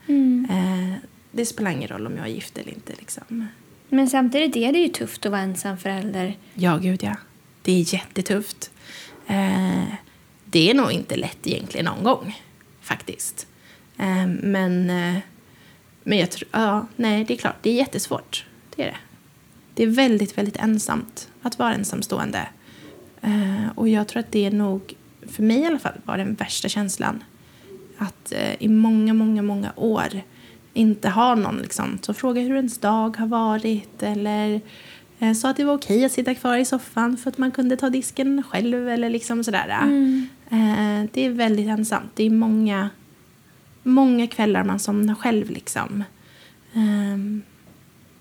Eh, 0.50 0.94
det 1.32 1.46
spelar 1.46 1.72
ingen 1.72 1.88
roll 1.88 2.08
om 2.08 2.18
jag 2.18 2.26
är 2.26 2.32
gift 2.32 2.58
eller 2.58 2.74
inte. 2.74 2.94
Liksom. 3.00 3.48
Men 3.90 4.10
samtidigt 4.10 4.56
är 4.56 4.72
det 4.72 4.80
ju 4.80 4.88
tufft 4.88 5.26
att 5.26 5.32
vara 5.32 5.42
ensam 5.42 5.78
förälder. 5.78 6.38
Ja, 6.54 6.78
gud 6.78 7.04
ja. 7.04 7.16
Det 7.62 7.72
är 7.72 7.94
jättetufft. 7.94 8.72
Eh, 9.28 9.84
det 10.46 10.70
är 10.70 10.74
nog 10.74 10.92
inte 10.92 11.16
lätt 11.16 11.48
egentligen 11.48 11.86
någon 11.86 12.04
gång, 12.04 12.42
faktiskt. 12.82 13.48
Eh, 13.98 14.28
men, 14.28 14.90
eh, 14.90 15.18
men 16.04 16.18
jag 16.18 16.32
tror, 16.32 16.50
ja, 16.52 16.88
nej, 16.96 17.24
det 17.24 17.34
är 17.34 17.38
klart, 17.38 17.56
det 17.62 17.70
är 17.70 17.74
jättesvårt. 17.74 18.46
Det 18.76 18.82
är 18.82 18.86
det. 18.86 18.98
Det 19.74 19.84
är 19.84 19.88
väldigt, 19.88 20.38
väldigt 20.38 20.58
ensamt 20.58 21.30
att 21.42 21.60
vara 21.60 21.74
ensamstående. 21.74 22.48
Eh, 23.28 23.70
och 23.76 23.90
jag 23.90 24.08
tror 24.08 24.20
att 24.20 24.32
det 24.32 24.46
är 24.46 24.52
nog, 24.52 24.94
för 25.28 25.44
mig 25.44 25.60
i 25.60 25.66
alla 25.66 25.80
fall, 25.80 25.94
var 26.06 26.18
den 26.18 26.34
värsta 26.34 26.70
känslan. 26.70 27.24
Att 27.98 28.32
eh, 28.32 28.54
i 28.60 28.68
många, 28.68 29.14
många, 29.14 29.42
många 29.42 29.72
år 29.76 30.22
inte 30.74 31.10
ha 31.10 31.36
någon 31.36 31.58
liksom, 31.58 31.98
som 32.02 32.16
frågar 32.16 32.42
hur 32.42 32.56
ens 32.56 32.78
dag 32.78 33.18
har 33.18 33.28
varit 33.28 34.04
eller 34.04 34.62
eh, 35.20 35.34
sa 35.34 35.50
att 35.50 35.58
det 35.58 35.64
var 35.64 35.74
okej 35.74 36.06
att 36.06 36.12
sitta 36.12 36.36
kvar 36.36 36.58
i 36.58 36.66
soffan 36.66 37.18
för 37.18 37.30
att 37.30 37.38
man 37.38 37.52
kunde 37.52 37.78
ta 37.78 37.90
disken 37.90 38.44
själv 38.44 38.90
eller 38.90 39.10
liksom 39.10 39.44
sådär. 39.44 39.70
Eh, 40.50 41.10
det 41.14 41.26
är 41.26 41.30
väldigt 41.30 41.68
ensamt. 41.68 42.12
Det 42.16 42.24
är 42.24 42.30
många, 42.30 42.90
många 43.84 44.28
kvällar 44.28 44.64
man 44.64 44.80
somnar 44.80 45.16
själv 45.16 45.50
liksom. 45.50 46.04
Ehm, 46.74 47.42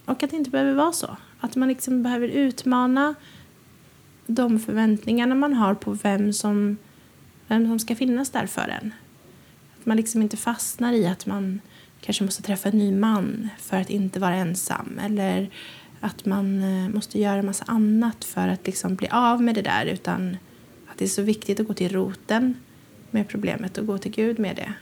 och 0.05 0.23
att 0.23 0.31
det 0.31 0.37
inte 0.37 0.51
behöver 0.51 0.75
vara 0.75 0.93
så. 0.93 1.17
Att 1.41 1.57
man 1.57 1.69
liksom 1.69 2.03
behöver 2.03 2.29
utmana 2.29 3.15
de 4.27 4.59
förväntningarna 4.59 5.35
man 5.35 5.53
har 5.53 5.75
på 5.75 5.93
vem 5.93 6.33
som, 6.33 6.77
vem 7.47 7.67
som 7.67 7.79
ska 7.79 7.97
finnas 7.97 8.31
där 8.31 8.47
för 8.47 8.69
en. 8.69 8.93
Att 9.81 9.87
man 9.87 9.97
liksom 9.97 10.23
inte 10.23 10.37
fastnar 10.37 10.93
i 10.93 11.07
att 11.07 11.27
man 11.27 11.61
kanske 12.01 12.25
måste 12.25 12.43
träffa 12.43 12.69
en 12.69 12.79
ny 12.79 12.93
man 12.93 13.49
för 13.59 13.77
att 13.77 13.91
inte 13.91 14.21
vara 14.21 14.35
ensam. 14.35 15.01
Eller 15.03 15.51
att 16.01 16.25
man 16.25 16.63
eh, 16.63 16.89
måste 16.89 17.21
göra 17.21 17.39
en 17.39 17.47
massa 17.47 17.65
annat 17.69 18.25
för 18.25 18.49
att 18.49 18.67
liksom 18.67 18.95
bli 18.95 19.09
av 19.09 19.43
med 19.43 19.55
det 19.55 19.63
där. 19.63 19.87
Utan 19.87 20.37
att 20.87 20.99
det 20.99 21.05
är 21.05 21.09
så 21.09 21.23
viktigt 21.23 21.61
att 21.61 21.67
gå 21.67 21.75
till 21.75 21.93
roten 21.93 22.55
med 23.11 23.29
problemet 23.29 23.79
och 23.79 23.87
gå 23.87 23.99
till 23.99 24.13
Gud 24.13 24.39
med 24.39 24.57
det. 24.57 24.73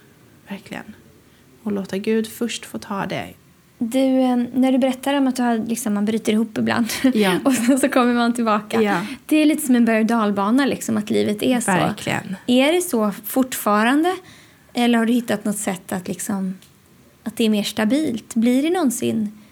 Verkligen. 0.48 0.94
Och 1.62 1.72
låta 1.72 1.98
Gud 1.98 2.26
först 2.26 2.64
få 2.64 2.78
ta 2.78 3.06
det. 3.06 3.34
Du, 3.90 4.20
eh, 4.20 4.36
när 4.36 4.72
du 4.72 4.78
berättar 4.78 5.14
om 5.14 5.26
att 5.26 5.36
du 5.36 5.42
har, 5.42 5.58
liksom, 5.58 5.94
man 5.94 6.04
bryter 6.04 6.32
ihop 6.32 6.58
ibland 6.58 6.86
Ja. 7.14 7.38
och 7.44 7.54
sen 7.54 7.78
så 7.78 7.88
kommer 7.88 8.14
man 8.14 8.32
tillbaka. 8.32 8.82
Ja. 8.82 9.06
Det 9.26 9.36
är 9.36 9.46
lite 9.46 9.66
som 9.66 9.74
en 9.76 9.84
berg 9.84 10.00
och 10.00 10.06
dalbana, 10.06 10.66
liksom, 10.66 10.96
att 10.96 11.10
livet 11.10 11.42
är 11.42 11.60
så. 11.60 11.70
Verkligen. 11.70 12.36
Är 12.46 12.72
det 12.72 12.80
så 12.80 13.12
fortfarande? 13.24 14.16
Eller 14.74 14.98
har 14.98 15.06
du 15.06 15.12
hittat 15.12 15.44
något 15.44 15.58
sätt 15.58 15.92
att, 15.92 16.08
liksom, 16.08 16.58
att 17.24 17.36
det 17.36 17.44
är 17.44 17.48
mer 17.48 17.62
stabilt? 17.62 18.34
Blir 18.34 18.62
det 18.62 18.70
någonsin 18.70 19.42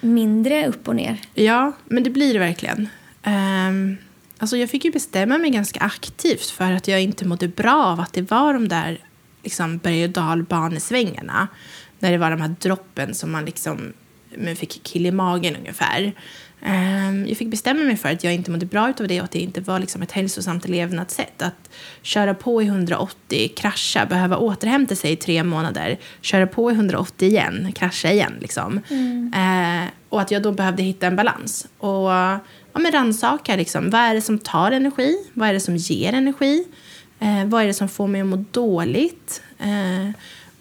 mindre 0.00 0.66
upp 0.66 0.88
och 0.88 0.96
ner? 0.96 1.20
Ja, 1.34 1.72
men 1.84 2.02
det 2.02 2.10
blir 2.10 2.32
det 2.32 2.38
verkligen. 2.38 2.88
Um, 3.26 3.96
alltså 4.38 4.56
jag 4.56 4.70
fick 4.70 4.84
ju 4.84 4.90
bestämma 4.90 5.38
mig 5.38 5.50
ganska 5.50 5.80
aktivt 5.80 6.46
för 6.46 6.72
att 6.72 6.88
jag 6.88 7.02
inte 7.02 7.24
mådde 7.24 7.48
bra 7.48 7.84
av 7.84 8.00
att 8.00 8.12
det 8.12 8.30
var 8.30 8.54
de 8.54 8.68
där 8.68 8.98
liksom, 9.42 9.78
berg 9.78 10.04
och 10.04 10.10
dalbanesvängarna. 10.10 11.48
När 12.02 12.12
det 12.12 12.18
var 12.18 12.30
de 12.30 12.40
här 12.40 12.54
droppen 12.60 13.14
som 13.14 13.32
man 13.32 13.44
liksom 13.44 13.92
men 14.36 14.56
fick 14.56 14.82
kill 14.82 15.06
i 15.06 15.10
magen 15.10 15.56
ungefär. 15.56 16.12
Ehm, 16.62 17.26
jag 17.28 17.36
fick 17.36 17.48
bestämma 17.48 17.84
mig 17.84 17.96
för 17.96 18.08
att 18.08 18.24
jag 18.24 18.34
inte 18.34 18.50
mådde 18.50 18.66
bra 18.66 18.92
av 19.00 19.08
det 19.08 19.20
och 19.20 19.24
att 19.24 19.30
det 19.30 19.38
inte 19.38 19.60
var 19.60 19.78
liksom 19.78 20.02
ett 20.02 20.12
hälsosamt 20.12 20.68
levnadssätt. 20.68 21.42
Att 21.42 21.70
köra 22.02 22.34
på 22.34 22.62
i 22.62 22.66
180, 22.66 23.52
krascha, 23.56 24.06
behöva 24.06 24.36
återhämta 24.36 24.94
sig 24.94 25.12
i 25.12 25.16
tre 25.16 25.44
månader, 25.44 25.98
köra 26.20 26.46
på 26.46 26.70
i 26.70 26.74
180 26.74 27.28
igen, 27.28 27.72
krascha 27.72 28.10
igen. 28.10 28.32
Liksom. 28.40 28.80
Eh, 29.34 29.88
och 30.08 30.20
att 30.20 30.30
jag 30.30 30.42
då 30.42 30.52
behövde 30.52 30.82
hitta 30.82 31.06
en 31.06 31.16
balans. 31.16 31.66
Och 31.78 32.10
ja, 32.10 32.40
men 32.72 32.92
rannsaka, 32.92 33.56
liksom, 33.56 33.90
vad 33.90 34.00
är 34.00 34.14
det 34.14 34.22
som 34.22 34.38
tar 34.38 34.72
energi? 34.72 35.16
Vad 35.34 35.48
är 35.48 35.52
det 35.52 35.60
som 35.60 35.76
ger 35.76 36.12
energi? 36.12 36.64
Eh, 37.18 37.44
vad 37.44 37.62
är 37.62 37.66
det 37.66 37.74
som 37.74 37.88
får 37.88 38.06
mig 38.06 38.20
att 38.20 38.26
må 38.26 38.44
dåligt? 38.50 39.42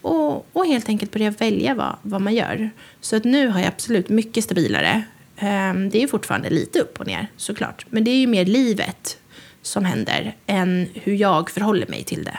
Och, 0.01 0.47
och 0.53 0.65
helt 0.65 0.89
enkelt 0.89 1.11
börja 1.11 1.29
välja 1.31 1.75
vad, 1.75 1.95
vad 2.01 2.21
man 2.21 2.33
gör. 2.35 2.69
Så 3.01 3.15
att 3.15 3.23
nu 3.23 3.47
har 3.47 3.59
jag 3.59 3.67
absolut 3.67 4.09
mycket 4.09 4.43
stabilare. 4.43 5.03
Ehm, 5.37 5.89
Det 5.89 6.03
är 6.03 6.07
fortfarande 6.07 6.49
lite 6.49 6.79
upp 6.79 6.99
och 6.99 7.07
ner 7.07 7.27
såklart. 7.37 7.85
Men 7.89 8.03
det 8.03 8.11
är 8.11 8.15
ju 8.19 8.27
mer 8.27 8.45
livet 8.45 9.17
som 9.61 9.85
händer 9.85 10.35
än 10.47 10.87
hur 10.93 11.13
jag 11.15 11.49
förhåller 11.49 11.87
mig 11.87 12.03
till 12.03 12.23
det 12.23 12.37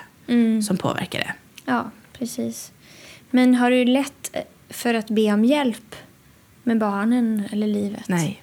som 0.63 0.77
påverkar 0.77 1.19
det. 1.19 1.33
Ja, 1.65 1.91
precis. 2.13 2.73
Men 3.31 3.55
har 3.55 3.71
du 3.71 3.85
lätt 3.85 4.31
eh, 4.33 4.43
för 4.71 4.95
att 4.95 5.11
be 5.11 5.33
om 5.33 5.45
hjälp 5.45 5.97
med 6.63 6.79
barnen 6.79 7.43
eller 7.53 7.67
livet? 7.67 8.09
Nej. 8.09 8.43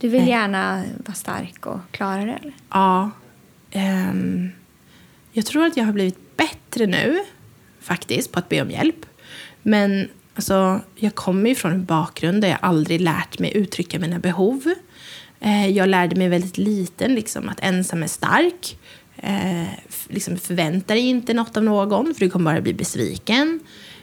Du 0.00 0.08
vill 0.08 0.20
Nej. 0.20 0.30
gärna 0.30 0.84
vara 1.06 1.14
stark 1.14 1.66
och 1.66 1.78
klara 1.90 2.24
det? 2.24 2.32
Eller? 2.32 2.52
Ja. 2.70 3.10
ehm, 3.70 4.50
jag 5.32 5.46
tror 5.46 5.66
att 5.66 5.76
jag 5.76 5.84
har 5.84 5.92
blivit 5.92 6.36
bättre 6.36 6.86
nu, 6.86 7.18
faktiskt, 7.86 8.32
på 8.32 8.38
att 8.38 8.48
be 8.48 8.62
om 8.62 8.70
hjälp. 8.70 9.06
Men 9.62 10.08
alltså, 10.34 10.80
jag 10.96 11.14
kommer 11.14 11.48
ju 11.48 11.54
från 11.54 11.72
en 11.72 11.84
bakgrund 11.84 12.42
där 12.42 12.48
jag 12.48 12.58
aldrig 12.62 13.00
lärt 13.00 13.38
mig 13.38 13.56
uttrycka 13.56 13.98
mina 13.98 14.18
behov. 14.18 14.74
Eh, 15.40 15.68
jag 15.68 15.88
lärde 15.88 16.16
mig 16.16 16.28
väldigt 16.28 16.58
liten 16.58 17.14
liksom, 17.14 17.48
att 17.48 17.60
ensam 17.60 18.02
är 18.02 18.06
stark. 18.06 18.78
Eh, 19.16 19.68
liksom 20.08 20.36
förvänta 20.36 20.94
dig 20.94 21.02
inte 21.02 21.34
något 21.34 21.56
av 21.56 21.64
någon, 21.64 22.14
för 22.14 22.20
du 22.20 22.30
kommer 22.30 22.52
bara 22.52 22.60
bli 22.60 22.74
besviken. 22.74 23.60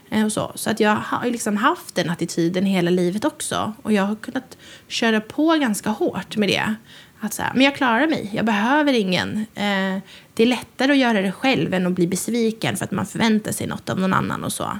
Eh, 0.09 0.25
och 0.25 0.31
så 0.31 0.51
så 0.55 0.69
att 0.69 0.79
jag 0.79 0.95
har 0.95 1.29
liksom 1.29 1.57
haft 1.57 1.95
den 1.95 2.09
attityden 2.09 2.65
hela 2.65 2.91
livet 2.91 3.25
också. 3.25 3.73
Och 3.81 3.93
jag 3.93 4.03
har 4.03 4.15
kunnat 4.15 4.57
köra 4.87 5.21
på 5.21 5.47
ganska 5.47 5.89
hårt 5.89 6.37
med 6.37 6.49
det. 6.49 6.75
Att 7.19 7.33
så 7.33 7.41
här, 7.41 7.51
men 7.53 7.63
jag 7.63 7.75
klarar 7.75 8.07
mig, 8.07 8.31
jag 8.33 8.45
behöver 8.45 8.93
ingen. 8.93 9.45
Eh, 9.55 9.97
det 10.33 10.43
är 10.43 10.47
lättare 10.47 10.91
att 10.91 10.97
göra 10.97 11.21
det 11.21 11.31
själv 11.31 11.73
än 11.73 11.87
att 11.87 11.93
bli 11.93 12.07
besviken 12.07 12.77
för 12.77 12.85
att 12.85 12.91
man 12.91 13.05
förväntar 13.05 13.51
sig 13.51 13.67
något 13.67 13.89
av 13.89 13.99
någon 13.99 14.13
annan 14.13 14.43
och 14.43 14.53
så. 14.53 14.79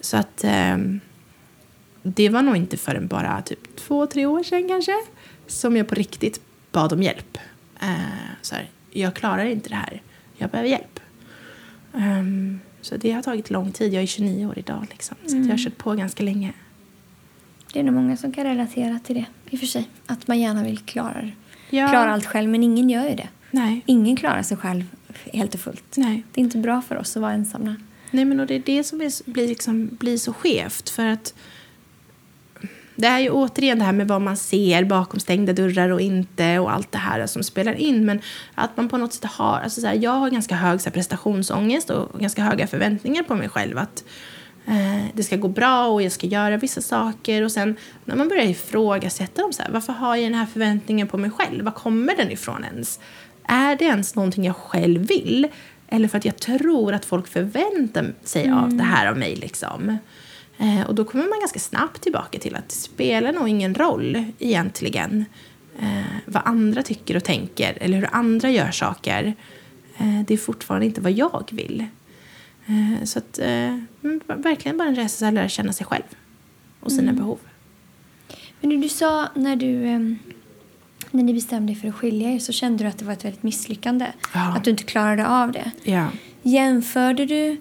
Så 0.00 0.16
att 0.16 0.44
ehm, 0.44 1.00
det 2.02 2.28
var 2.28 2.42
nog 2.42 2.56
inte 2.56 2.76
förrän 2.76 3.06
bara 3.06 3.42
typ 3.42 3.76
två, 3.76 4.06
tre 4.06 4.26
år 4.26 4.42
sedan 4.42 4.68
kanske 4.68 4.92
som 5.46 5.76
jag 5.76 5.88
på 5.88 5.94
riktigt 5.94 6.40
bad 6.72 6.92
om 6.92 7.02
hjälp. 7.02 7.38
Eh, 7.80 7.90
så 8.42 8.54
här, 8.54 8.70
jag 8.90 9.14
klarar 9.14 9.44
inte 9.44 9.68
det 9.68 9.74
här, 9.74 10.02
jag 10.36 10.50
behöver 10.50 10.70
hjälp. 10.70 11.00
Ehm, 11.94 12.60
så 12.80 12.96
det 12.96 13.12
har 13.12 13.22
tagit 13.22 13.50
lång 13.50 13.72
tid, 13.72 13.94
jag 13.94 14.02
är 14.02 14.06
29 14.06 14.46
år 14.46 14.58
idag 14.58 14.86
liksom. 14.90 15.16
Så 15.26 15.36
att 15.36 15.44
jag 15.46 15.52
har 15.52 15.58
kört 15.58 15.76
på 15.78 15.92
ganska 15.92 16.22
länge. 16.22 16.52
Det 17.72 17.80
är 17.80 17.84
nog 17.84 17.94
många 17.94 18.16
som 18.16 18.32
kan 18.32 18.44
relatera 18.44 18.98
till 19.04 19.14
det 19.14 19.24
i 19.50 19.56
och 19.56 19.60
för 19.60 19.66
sig. 19.66 19.88
Att 20.06 20.28
man 20.28 20.38
gärna 20.40 20.62
vill 20.62 20.78
klara, 20.78 21.30
Ja. 21.70 21.88
klara 21.88 22.12
allt 22.12 22.26
själv, 22.26 22.48
men 22.50 22.62
ingen 22.62 22.90
gör 22.90 23.08
ju 23.08 23.14
det. 23.14 23.28
Nej. 23.50 23.82
Ingen 23.86 24.16
klarar 24.16 24.42
sig 24.42 24.56
själv 24.56 24.84
helt 25.32 25.54
och 25.54 25.60
fullt. 25.60 25.96
Nej. 25.96 26.22
Det 26.32 26.40
är 26.40 26.44
inte 26.44 26.58
bra 26.58 26.82
för 26.82 26.96
oss 26.96 27.16
att 27.16 27.22
vara 27.22 27.32
ensamma. 27.32 27.76
Nej, 28.10 28.24
men 28.24 28.40
och 28.40 28.46
det 28.46 28.54
är 28.54 28.62
det 28.66 28.84
som 28.84 29.00
är, 29.00 29.30
blir, 29.30 29.48
liksom, 29.48 29.86
blir 29.92 30.18
så 30.18 30.32
skevt. 30.32 30.90
För 30.90 31.06
att 31.06 31.34
det 32.96 33.06
är 33.06 33.18
ju 33.18 33.30
återigen 33.30 33.78
det 33.78 33.84
här 33.84 33.92
med 33.92 34.08
vad 34.08 34.22
man 34.22 34.36
ser 34.36 34.84
bakom 34.84 35.20
stängda 35.20 35.52
dörrar 35.52 35.90
och 35.90 36.00
inte 36.00 36.58
och 36.58 36.72
allt 36.72 36.92
det 36.92 36.98
här 36.98 37.26
som 37.26 37.42
spelar 37.42 37.74
in. 37.74 38.04
Men 38.04 38.20
att 38.54 38.76
man 38.76 38.88
på 38.88 38.96
något 38.96 39.12
sätt 39.12 39.24
har, 39.24 39.58
alltså 39.58 39.80
så 39.80 39.86
här, 39.86 39.94
jag 39.94 40.10
har 40.10 40.30
ganska 40.30 40.54
hög 40.54 40.80
så 40.80 40.88
här, 40.88 40.92
prestationsångest 40.92 41.90
och 41.90 42.20
ganska 42.20 42.42
höga 42.42 42.66
förväntningar 42.66 43.22
på 43.22 43.34
mig 43.34 43.48
själv. 43.48 43.78
Att 43.78 44.04
eh, 44.66 45.04
det 45.14 45.22
ska 45.22 45.36
gå 45.36 45.48
bra 45.48 45.86
och 45.86 46.02
jag 46.02 46.12
ska 46.12 46.26
göra 46.26 46.56
vissa 46.56 46.80
saker. 46.80 47.42
Och 47.42 47.52
sen 47.52 47.76
när 48.04 48.16
man 48.16 48.28
börjar 48.28 48.44
ifrågasätta 48.44 49.42
dem, 49.42 49.52
så 49.52 49.62
här, 49.62 49.70
varför 49.70 49.92
har 49.92 50.16
jag 50.16 50.24
den 50.24 50.34
här 50.34 50.46
förväntningen 50.46 51.08
på 51.08 51.18
mig 51.18 51.30
själv? 51.30 51.64
Var 51.64 51.72
kommer 51.72 52.16
den 52.16 52.30
ifrån 52.30 52.64
ens? 52.64 53.00
Är 53.48 53.76
det 53.76 53.84
ens 53.84 54.14
någonting 54.14 54.44
jag 54.44 54.56
själv 54.56 55.06
vill? 55.06 55.48
Eller 55.88 56.08
för 56.08 56.18
att 56.18 56.24
jag 56.24 56.36
tror 56.36 56.92
att 56.92 57.04
folk 57.04 57.28
förväntar 57.28 58.14
sig 58.22 58.50
av 58.50 58.74
det 58.74 58.84
här 58.84 59.06
av 59.06 59.18
mig. 59.18 59.36
Liksom. 59.36 59.98
Eh, 60.58 60.86
och 60.86 60.94
då 60.94 61.04
kommer 61.04 61.28
man 61.28 61.40
ganska 61.40 61.58
snabbt 61.58 62.02
tillbaka 62.02 62.38
till 62.38 62.56
att 62.56 62.68
det 62.68 62.74
spelar 62.74 63.32
nog 63.32 63.48
ingen 63.48 63.74
roll 63.74 64.24
egentligen 64.38 65.24
eh, 65.80 66.16
vad 66.26 66.42
andra 66.46 66.82
tycker 66.82 67.16
och 67.16 67.24
tänker 67.24 67.78
eller 67.80 67.96
hur 67.96 68.08
andra 68.12 68.50
gör 68.50 68.70
saker. 68.70 69.34
Eh, 69.98 70.20
det 70.26 70.34
är 70.34 70.38
fortfarande 70.38 70.86
inte 70.86 71.00
vad 71.00 71.12
jag 71.12 71.48
vill. 71.52 71.86
Eh, 72.66 73.04
så 73.04 73.18
att, 73.18 73.38
eh, 73.38 73.78
men 74.00 74.20
verkligen 74.26 74.78
bara 74.78 74.88
en 74.88 74.96
resa 74.96 75.28
att 75.28 75.34
lära 75.34 75.48
känna 75.48 75.72
sig 75.72 75.86
själv 75.86 76.04
och 76.80 76.92
sina 76.92 77.12
behov. 77.12 77.38
Men 78.60 78.80
du, 78.80 78.88
sa 78.88 79.28
när 79.34 79.56
du 79.56 79.86
em, 79.86 80.18
när 81.10 81.22
ni 81.22 81.34
bestämde 81.34 81.72
er 81.72 81.76
för 81.76 81.88
att 81.88 81.94
skilja 81.94 82.32
er 82.32 82.38
så 82.38 82.52
kände 82.52 82.84
du 82.84 82.88
att 82.88 82.98
det 82.98 83.04
var 83.04 83.12
ett 83.12 83.24
väldigt 83.24 83.42
misslyckande. 83.42 84.06
Ja. 84.34 84.56
Att 84.56 84.64
du 84.64 84.70
inte 84.70 84.84
klarade 84.84 85.26
av 85.26 85.52
det. 85.52 85.70
Ja. 85.82 86.08
Jämförde 86.42 87.26
du... 87.26 87.56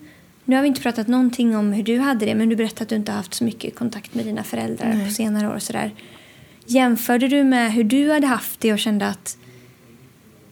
Nu 0.46 0.56
har 0.56 0.62
vi 0.62 0.68
inte 0.68 0.82
pratat 0.82 1.08
någonting 1.08 1.56
om 1.56 1.74
hur 1.74 1.84
du 1.84 2.00
hade 2.00 2.26
det 2.26 2.36
men 2.36 2.50
du 2.50 2.56
berättade 2.56 2.84
att 2.84 2.90
du 2.90 2.96
inte 2.96 3.12
har 3.12 3.18
haft 3.18 3.34
så 3.34 3.44
mycket 3.44 3.76
kontakt 3.76 4.14
med 4.14 4.26
dina 4.26 4.44
föräldrar 4.44 4.94
Nej. 4.94 5.06
på 5.06 5.14
senare 5.14 5.48
år. 5.48 5.56
och 5.56 5.64
Sådär. 5.64 5.92
Jämförde 6.66 7.28
du 7.28 7.44
med 7.44 7.74
hur 7.74 7.84
du 7.84 8.12
hade 8.12 8.28
haft 8.28 8.60
det 8.60 8.74
och 8.74 8.80
kände 8.80 9.08
att 9.08 9.38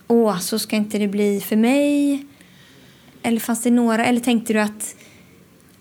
åh, 0.08 0.40
så 0.40 0.60
ska 0.60 0.76
inte 0.76 0.98
det 0.98 1.08
bli 1.08 1.42
för 1.42 1.56
mig? 1.56 2.26
Eller 3.24 3.40
fanns 3.40 3.64
det 3.64 3.72
några, 3.72 4.06
eller 4.06 4.20
tänkte 4.20 4.54
du 4.54 4.60
att 4.60 4.96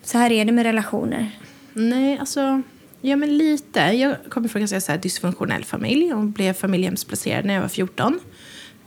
så 0.03 0.19
här 0.19 0.33
är 0.33 0.45
det 0.45 0.53
med 0.53 0.65
relationer? 0.65 1.31
Nej, 1.73 2.19
alltså... 2.19 2.63
Ja, 3.05 3.17
men 3.17 3.37
lite. 3.37 3.81
Jag 3.81 4.17
kommer 4.29 4.49
från 4.49 4.63
en 4.63 4.81
så 4.81 4.93
här 4.93 4.99
dysfunktionell 4.99 5.65
familj 5.65 6.13
och 6.13 6.25
blev 6.25 6.53
familjehemsplacerad 6.53 7.45
när 7.45 7.55
jag 7.55 7.61
var 7.61 7.69
14. 7.69 8.21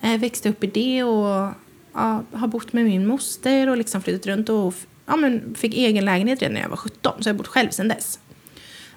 Jag 0.01 0.17
växte 0.17 0.49
upp 0.49 0.63
i 0.63 0.67
det 0.67 1.03
och 1.03 1.53
ja, 1.93 2.23
har 2.31 2.47
bott 2.47 2.73
med 2.73 2.85
min 2.85 3.07
moster 3.07 3.69
och 3.69 3.77
liksom 3.77 4.01
flyttat 4.01 4.25
runt 4.25 4.49
och 4.49 4.73
ja, 5.05 5.15
men 5.15 5.55
fick 5.55 5.73
egen 5.73 6.05
lägenhet 6.05 6.41
redan 6.41 6.53
när 6.53 6.61
jag 6.61 6.69
var 6.69 6.77
17. 6.77 7.13
Så 7.23 7.29
jag 7.29 7.33
har 7.33 7.37
bott 7.37 7.47
själv 7.47 7.69
sedan 7.69 7.87
dess. 7.87 8.19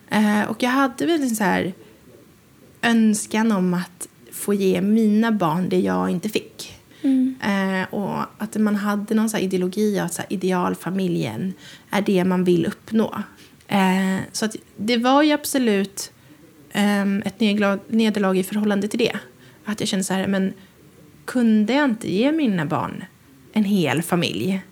Eh, 0.09 0.43
och 0.43 0.63
jag 0.63 0.71
hade 0.71 1.07
väl 1.07 1.23
en 1.23 1.37
så 1.37 1.45
här 1.45 1.73
önskan 2.83 3.53
om 3.53 3.75
att 3.75 4.09
få 4.33 4.55
ge 4.55 4.81
mina 4.81 5.33
barn 5.33 5.69
det 5.69 5.81
jag 5.81 6.11
inte 6.11 6.29
fick. 6.29 6.79
Eh, 7.43 7.95
och 7.95 8.25
att 8.39 8.57
man 8.57 8.77
hade 8.77 9.15
någon 9.15 9.31
så 9.31 9.37
här 9.37 9.45
ideologi 9.45 9.99
att 9.99 10.15
så 10.15 10.23
idealfamiljen 10.29 11.53
är 11.91 12.03
det 12.03 12.25
man 12.25 12.45
vill 12.45 12.67
uppnå. 12.67 13.23
Eh, 13.69 14.19
så 14.33 14.45
att 14.45 14.57
det 14.77 14.97
var 14.97 15.23
ju 15.23 15.33
absolut 15.33 16.13
eh, 16.71 17.17
ett 17.17 17.41
nederlag, 17.41 18.39
i 18.39 18.43
förhållande 18.43 18.89
till 18.89 18.99
det. 18.99 19.19
Att 19.65 19.81
jag 19.81 19.89
kände 19.89 20.05
så 20.05 20.15
här, 20.15 20.27
men 20.27 20.53
kunde 21.25 21.73
jag 21.73 21.85
inte 21.85 22.15
ge 22.15 22.33
mina 22.33 22.67
barn 22.67 23.05
en 23.53 23.65
hel 23.65 24.03
familj? 24.03 24.63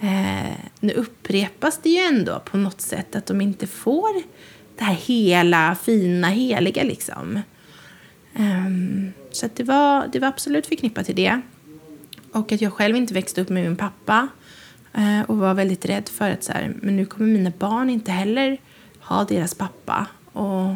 Eh, 0.00 0.56
nu 0.80 0.92
upprepas 0.92 1.78
det 1.82 1.90
ju 1.90 1.98
ändå 1.98 2.40
på 2.40 2.56
något 2.56 2.80
sätt 2.80 3.16
att 3.16 3.26
de 3.26 3.40
inte 3.40 3.66
får 3.66 4.22
det 4.78 4.84
här 4.84 4.94
hela, 4.94 5.76
fina, 5.82 6.28
heliga 6.28 6.82
liksom. 6.82 7.40
Ehm, 8.34 9.12
så 9.30 9.46
att 9.46 9.56
det, 9.56 9.64
var, 9.64 10.08
det 10.12 10.18
var 10.18 10.28
absolut 10.28 10.66
förknippat 10.66 11.06
till 11.06 11.16
det. 11.16 11.40
Och 12.32 12.52
att 12.52 12.60
jag 12.60 12.72
själv 12.72 12.96
inte 12.96 13.14
växte 13.14 13.40
upp 13.40 13.48
med 13.48 13.62
min 13.62 13.76
pappa 13.76 14.18
eh, 14.18 14.39
Eh, 14.92 15.22
och 15.22 15.36
var 15.36 15.54
väldigt 15.54 15.84
rädd 15.84 16.08
för 16.08 16.30
att 16.30 16.44
så 16.44 16.52
här, 16.52 16.74
men 16.82 16.96
nu 16.96 17.06
kommer 17.06 17.26
mina 17.28 17.52
barn 17.58 17.90
inte 17.90 18.12
heller 18.12 18.58
ha 19.00 19.24
deras 19.24 19.54
pappa. 19.54 20.06
Och, 20.32 20.74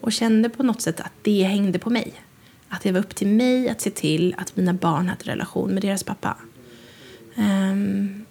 och 0.00 0.12
kände 0.12 0.48
på 0.48 0.62
något 0.62 0.82
sätt 0.82 1.00
att 1.00 1.12
det 1.22 1.42
hängde 1.42 1.78
på 1.78 1.90
mig. 1.90 2.14
Att 2.68 2.82
det 2.82 2.92
var 2.92 3.00
upp 3.00 3.14
till 3.14 3.28
mig 3.28 3.68
att 3.68 3.80
se 3.80 3.90
till 3.90 4.34
att 4.38 4.56
mina 4.56 4.72
barn 4.72 5.08
hade 5.08 5.24
relation 5.24 5.70
med 5.70 5.82
deras 5.82 6.04
pappa. 6.04 6.36
Um, 7.36 8.24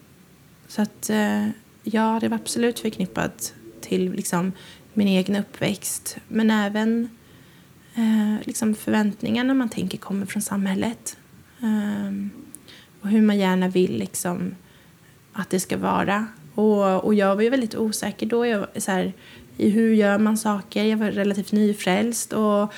så 0.68 0.82
att 0.82 1.10
eh, 1.10 1.48
ja, 1.84 2.18
det 2.22 2.28
var 2.28 2.36
absolut 2.36 2.80
förknippat 2.80 3.54
till 3.82 4.12
liksom, 4.12 4.52
min 4.94 5.08
egen 5.08 5.36
uppväxt. 5.36 6.18
Men 6.28 6.52
även 6.52 7.10
uh, 7.98 8.36
liksom 8.44 8.76
förväntningarna 8.76 9.54
man 9.54 9.70
tänker 9.70 9.98
kommer 9.98 10.26
från 10.26 10.42
samhället. 10.42 11.18
Um, 11.62 12.32
och 13.02 13.10
hur 13.10 13.22
man 13.22 13.38
gärna 13.38 13.68
vill 13.68 13.98
liksom, 13.98 14.56
att 15.36 15.50
det 15.50 15.60
ska 15.60 15.78
vara. 15.78 16.28
Och, 16.56 17.04
och 17.06 17.14
jag 17.14 17.36
var 17.36 17.42
ju 17.42 17.50
väldigt 17.50 17.76
osäker 17.76 18.26
då. 18.26 18.46
Jag, 18.46 18.68
så 18.78 18.92
här, 18.92 19.14
I 19.58 19.70
hur 19.70 19.94
gör 19.94 20.18
man 20.18 20.38
saker? 20.38 20.84
Jag 20.84 20.98
var 20.98 21.12
relativt 21.12 21.52
nyfrälst. 21.52 22.34
Och 22.34 22.74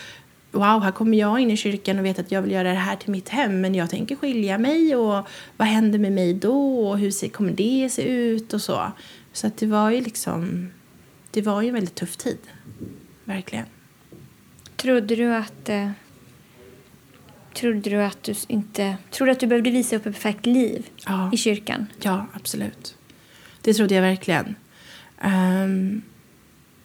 wow, 0.51 0.83
här 0.83 0.91
kommer 0.91 1.17
jag 1.17 1.39
in 1.39 1.51
i 1.51 1.57
kyrkan 1.57 1.99
och 1.99 2.05
vet 2.05 2.19
att 2.19 2.31
jag 2.31 2.41
vill 2.41 2.51
göra 2.51 2.69
det 2.69 2.75
här 2.75 2.95
till 2.95 3.11
mitt 3.11 3.29
hem. 3.29 3.61
Men 3.61 3.75
jag 3.75 3.89
tänker 3.89 4.15
skilja 4.15 4.57
mig. 4.57 4.95
Och 4.95 5.27
vad 5.57 5.67
händer 5.67 5.99
med 5.99 6.11
mig 6.11 6.33
då? 6.33 6.89
Och 6.89 6.99
hur 6.99 7.11
ser, 7.11 7.29
kommer 7.29 7.51
det 7.51 7.89
se 7.91 8.01
ut? 8.01 8.53
Och 8.53 8.61
så. 8.61 8.91
Så 9.33 9.47
att 9.47 9.57
det 9.57 9.65
var 9.65 9.89
ju 9.89 10.01
liksom... 10.01 10.69
Det 11.31 11.41
var 11.41 11.61
ju 11.61 11.67
en 11.67 11.73
väldigt 11.73 11.95
tuff 11.95 12.17
tid. 12.17 12.39
Verkligen. 13.23 13.65
Trodde 14.75 15.15
du 15.15 15.35
att... 15.35 15.69
Eh, 15.69 15.89
Trodde 17.59 17.89
du 17.89 17.95
att 18.03 18.23
du 18.23 18.33
inte... 18.47 18.97
Trodde 19.11 19.31
att 19.31 19.39
du 19.39 19.47
behövde 19.47 19.71
visa 19.71 19.95
upp 19.95 20.05
ett 20.05 20.13
perfekt 20.13 20.45
liv 20.45 20.89
Ja. 21.05 21.29
i 21.33 21.37
kyrkan? 21.37 21.87
Ja, 22.01 22.25
absolut. 22.33 22.97
Det 23.61 23.73
trodde 23.73 23.95
jag 23.95 24.01
verkligen. 24.01 24.55
Ehm, 25.21 26.01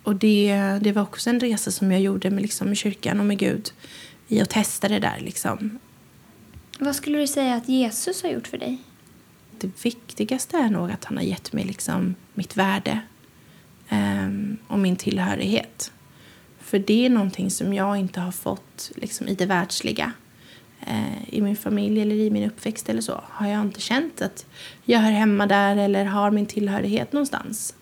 och 0.02 0.16
det, 0.16 0.78
det 0.82 0.92
var 0.92 1.02
också 1.02 1.30
en 1.30 1.40
resa 1.40 1.70
som 1.70 1.92
jag 1.92 2.00
gjorde 2.00 2.30
med, 2.30 2.42
liksom, 2.42 2.68
med 2.68 2.76
kyrkan 2.76 3.20
och 3.20 3.26
med 3.26 3.38
Gud 3.38 3.72
i 4.28 4.40
att 4.40 4.50
testa 4.50 4.88
det 4.88 4.98
där. 4.98 5.20
Liksom. 5.20 5.78
Vad 6.78 6.96
skulle 6.96 7.18
du 7.18 7.26
säga 7.26 7.54
att 7.54 7.68
Jesus 7.68 8.22
har 8.22 8.30
gjort 8.30 8.48
för 8.48 8.58
dig? 8.58 8.78
Det 9.58 9.84
viktigaste 9.84 10.56
är 10.56 10.70
nog 10.70 10.90
att 10.90 11.04
han 11.04 11.16
har 11.16 11.24
gett 11.24 11.52
mig 11.52 11.64
liksom, 11.64 12.14
mitt 12.34 12.56
värde 12.56 13.00
ehm, 13.88 14.56
och 14.68 14.78
min 14.78 14.96
tillhörighet. 14.96 15.92
För 16.60 16.78
det 16.78 17.06
är 17.06 17.10
någonting 17.10 17.50
som 17.50 17.74
jag 17.74 17.96
inte 17.96 18.20
har 18.20 18.32
fått 18.32 18.92
liksom, 18.94 19.28
i 19.28 19.34
det 19.34 19.46
världsliga 19.46 20.12
eh, 20.86 21.34
i 21.34 21.40
min 21.40 21.56
familj 21.56 22.02
eller 22.02 22.14
i 22.14 22.30
min 22.30 22.50
uppväxt 22.50 22.88
eller 22.88 23.00
så 23.00 23.20
har 23.28 23.48
jag 23.48 23.60
inte 23.60 23.80
känt 23.80 24.22
att 24.22 24.46
jag 24.84 24.98
hör 24.98 25.10
hemma 25.10 25.46
där 25.46 25.76
eller 25.76 26.04
har 26.04 26.30
min 26.30 26.46
tillhörighet 26.46 27.12
någonstans. 27.12 27.74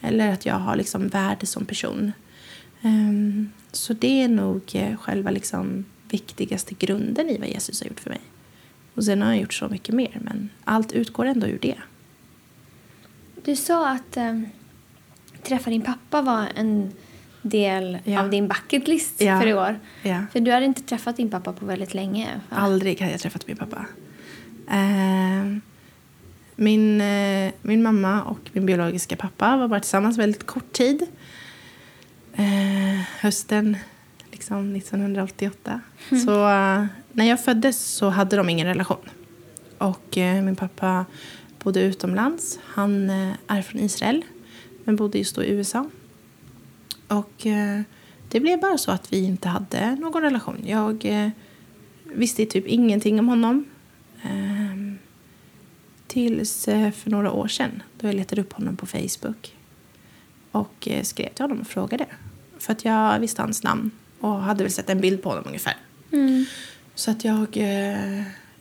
Eller 0.00 0.32
att 0.32 0.46
jag 0.46 0.54
har 0.54 0.76
liksom 0.76 1.08
värde 1.08 1.46
som 1.46 1.64
person. 1.66 2.12
Ehm, 2.82 3.50
så 3.72 3.92
det 3.92 4.22
är 4.22 4.28
nog 4.28 4.62
eh, 4.72 4.96
själva 4.96 5.30
liksom 5.30 5.84
viktigaste 6.08 6.74
grunden 6.74 7.28
i 7.28 7.38
vad 7.38 7.48
Jesus 7.48 7.80
har 7.80 7.88
gjort 7.88 8.00
för 8.00 8.10
mig. 8.10 8.20
Och 8.94 9.04
sen 9.04 9.22
har 9.22 9.28
han 9.28 9.38
gjort 9.38 9.54
så 9.54 9.68
mycket 9.68 9.94
mer, 9.94 10.18
men 10.20 10.50
allt 10.64 10.92
utgår 10.92 11.24
ändå 11.24 11.46
ur 11.46 11.58
det. 11.62 11.78
Du 13.44 13.56
sa 13.56 13.88
att 13.90 14.16
eh, 14.16 14.40
träffa 15.42 15.70
din 15.70 15.82
pappa 15.82 16.22
var 16.22 16.48
en 16.54 16.92
del 17.44 17.98
Ja. 18.04 18.20
av 18.22 18.30
din 18.30 18.48
bucket 18.48 18.88
list 18.88 19.20
Ja. 19.20 19.40
för 19.40 19.46
i 19.46 19.54
år. 19.54 19.78
Ja. 20.02 20.22
För 20.32 20.40
du 20.40 20.50
hade 20.52 20.66
inte 20.66 20.82
träffat 20.82 21.16
din 21.16 21.30
pappa 21.30 21.52
på 21.52 21.66
väldigt 21.66 21.94
länge. 21.94 22.40
va? 22.50 22.56
Aldrig 22.56 23.00
hade 23.00 23.12
jag 23.12 23.20
träffat 23.20 23.46
min 23.46 23.56
pappa. 23.56 23.86
Ehm, 24.70 25.60
min, 26.56 27.00
eh, 27.00 27.52
min 27.62 27.82
mamma 27.82 28.22
och 28.22 28.38
min 28.52 28.66
biologiska 28.66 29.16
pappa 29.16 29.56
var 29.56 29.68
bara 29.68 29.80
tillsammans 29.80 30.18
väldigt 30.18 30.46
kort 30.46 30.72
tid. 30.72 31.06
Eh, 32.34 33.00
hösten 33.20 33.76
liksom 34.32 34.72
1988. 34.76 35.80
Så 36.26 36.48
eh, 36.50 36.84
när 37.12 37.24
jag 37.24 37.44
föddes 37.44 37.84
så 37.84 38.08
hade 38.08 38.36
de 38.36 38.48
ingen 38.48 38.66
relation. 38.66 39.10
Och 39.78 40.18
eh, 40.18 40.42
min 40.42 40.56
pappa 40.56 41.04
bodde 41.62 41.80
utomlands. 41.80 42.58
Han 42.64 43.10
eh, 43.10 43.32
är 43.46 43.62
från 43.62 43.80
Israel 43.80 44.22
men 44.84 44.96
bodde 44.96 45.18
just 45.18 45.36
då 45.36 45.44
i 45.44 45.50
USA. 45.50 45.90
Och 47.14 47.46
eh, 47.46 47.80
det 48.28 48.40
blev 48.40 48.60
bara 48.60 48.78
så 48.78 48.90
att 48.90 49.12
vi 49.12 49.24
inte 49.24 49.48
hade 49.48 49.94
någon 49.94 50.22
relation. 50.22 50.58
Jag 50.64 51.04
eh, 51.04 51.30
visste 52.04 52.46
typ 52.46 52.66
ingenting 52.66 53.18
om 53.18 53.28
honom. 53.28 53.64
Ehm, 54.22 54.98
tills 56.06 56.68
eh, 56.68 56.90
för 56.90 57.10
några 57.10 57.32
år 57.32 57.48
sedan 57.48 57.82
då 57.98 58.06
jag 58.06 58.14
letade 58.14 58.40
upp 58.40 58.52
honom 58.52 58.76
på 58.76 58.86
Facebook. 58.86 59.56
Och 60.50 60.88
skrev 61.02 61.28
till 61.28 61.44
honom 61.44 61.60
och 61.60 61.66
frågade. 61.66 62.06
För 62.58 62.72
att 62.72 62.84
jag 62.84 63.20
visste 63.20 63.42
hans 63.42 63.62
namn 63.62 63.90
och 64.20 64.34
hade 64.34 64.64
väl 64.64 64.72
sett 64.72 64.90
en 64.90 65.00
bild 65.00 65.22
på 65.22 65.28
honom 65.28 65.44
ungefär. 65.46 65.76
Mm. 66.12 66.44
Så 66.94 67.10
att 67.10 67.24
jag, 67.24 67.56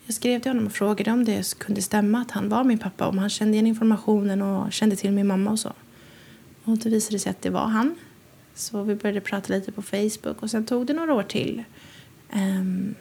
jag 0.06 0.16
skrev 0.16 0.40
till 0.40 0.50
honom 0.52 0.66
och 0.66 0.74
frågade 0.74 1.12
om 1.12 1.26
det 1.26 1.60
kunde 1.60 1.82
stämma 1.82 2.22
att 2.22 2.32
han 2.32 2.50
var 2.50 2.64
min 2.64 2.78
pappa. 2.78 3.08
Om 3.08 3.18
han 3.18 3.30
kände 3.30 3.54
igen 3.54 3.68
informationen 3.68 4.42
och 4.42 4.74
kände 4.74 4.96
till 4.96 5.12
min 5.12 5.28
mamma 5.28 5.52
och 5.52 5.60
så. 5.60 5.74
Och 6.64 6.78
då 6.78 6.90
visade 6.90 7.16
det 7.16 7.20
sig 7.20 7.30
att 7.30 7.42
det 7.42 7.50
var 7.50 7.68
han. 7.68 7.96
Så 8.56 8.84
vi 8.84 8.96
började 8.96 9.22
prata 9.22 9.54
lite 9.54 9.72
på 9.72 9.82
Facebook 9.82 10.44
och 10.44 10.52
sen 10.52 10.66
tog 10.66 10.86
det 10.86 10.94
några 10.94 11.14
år 11.14 11.24
till 11.24 11.64
ehm, 12.32 12.96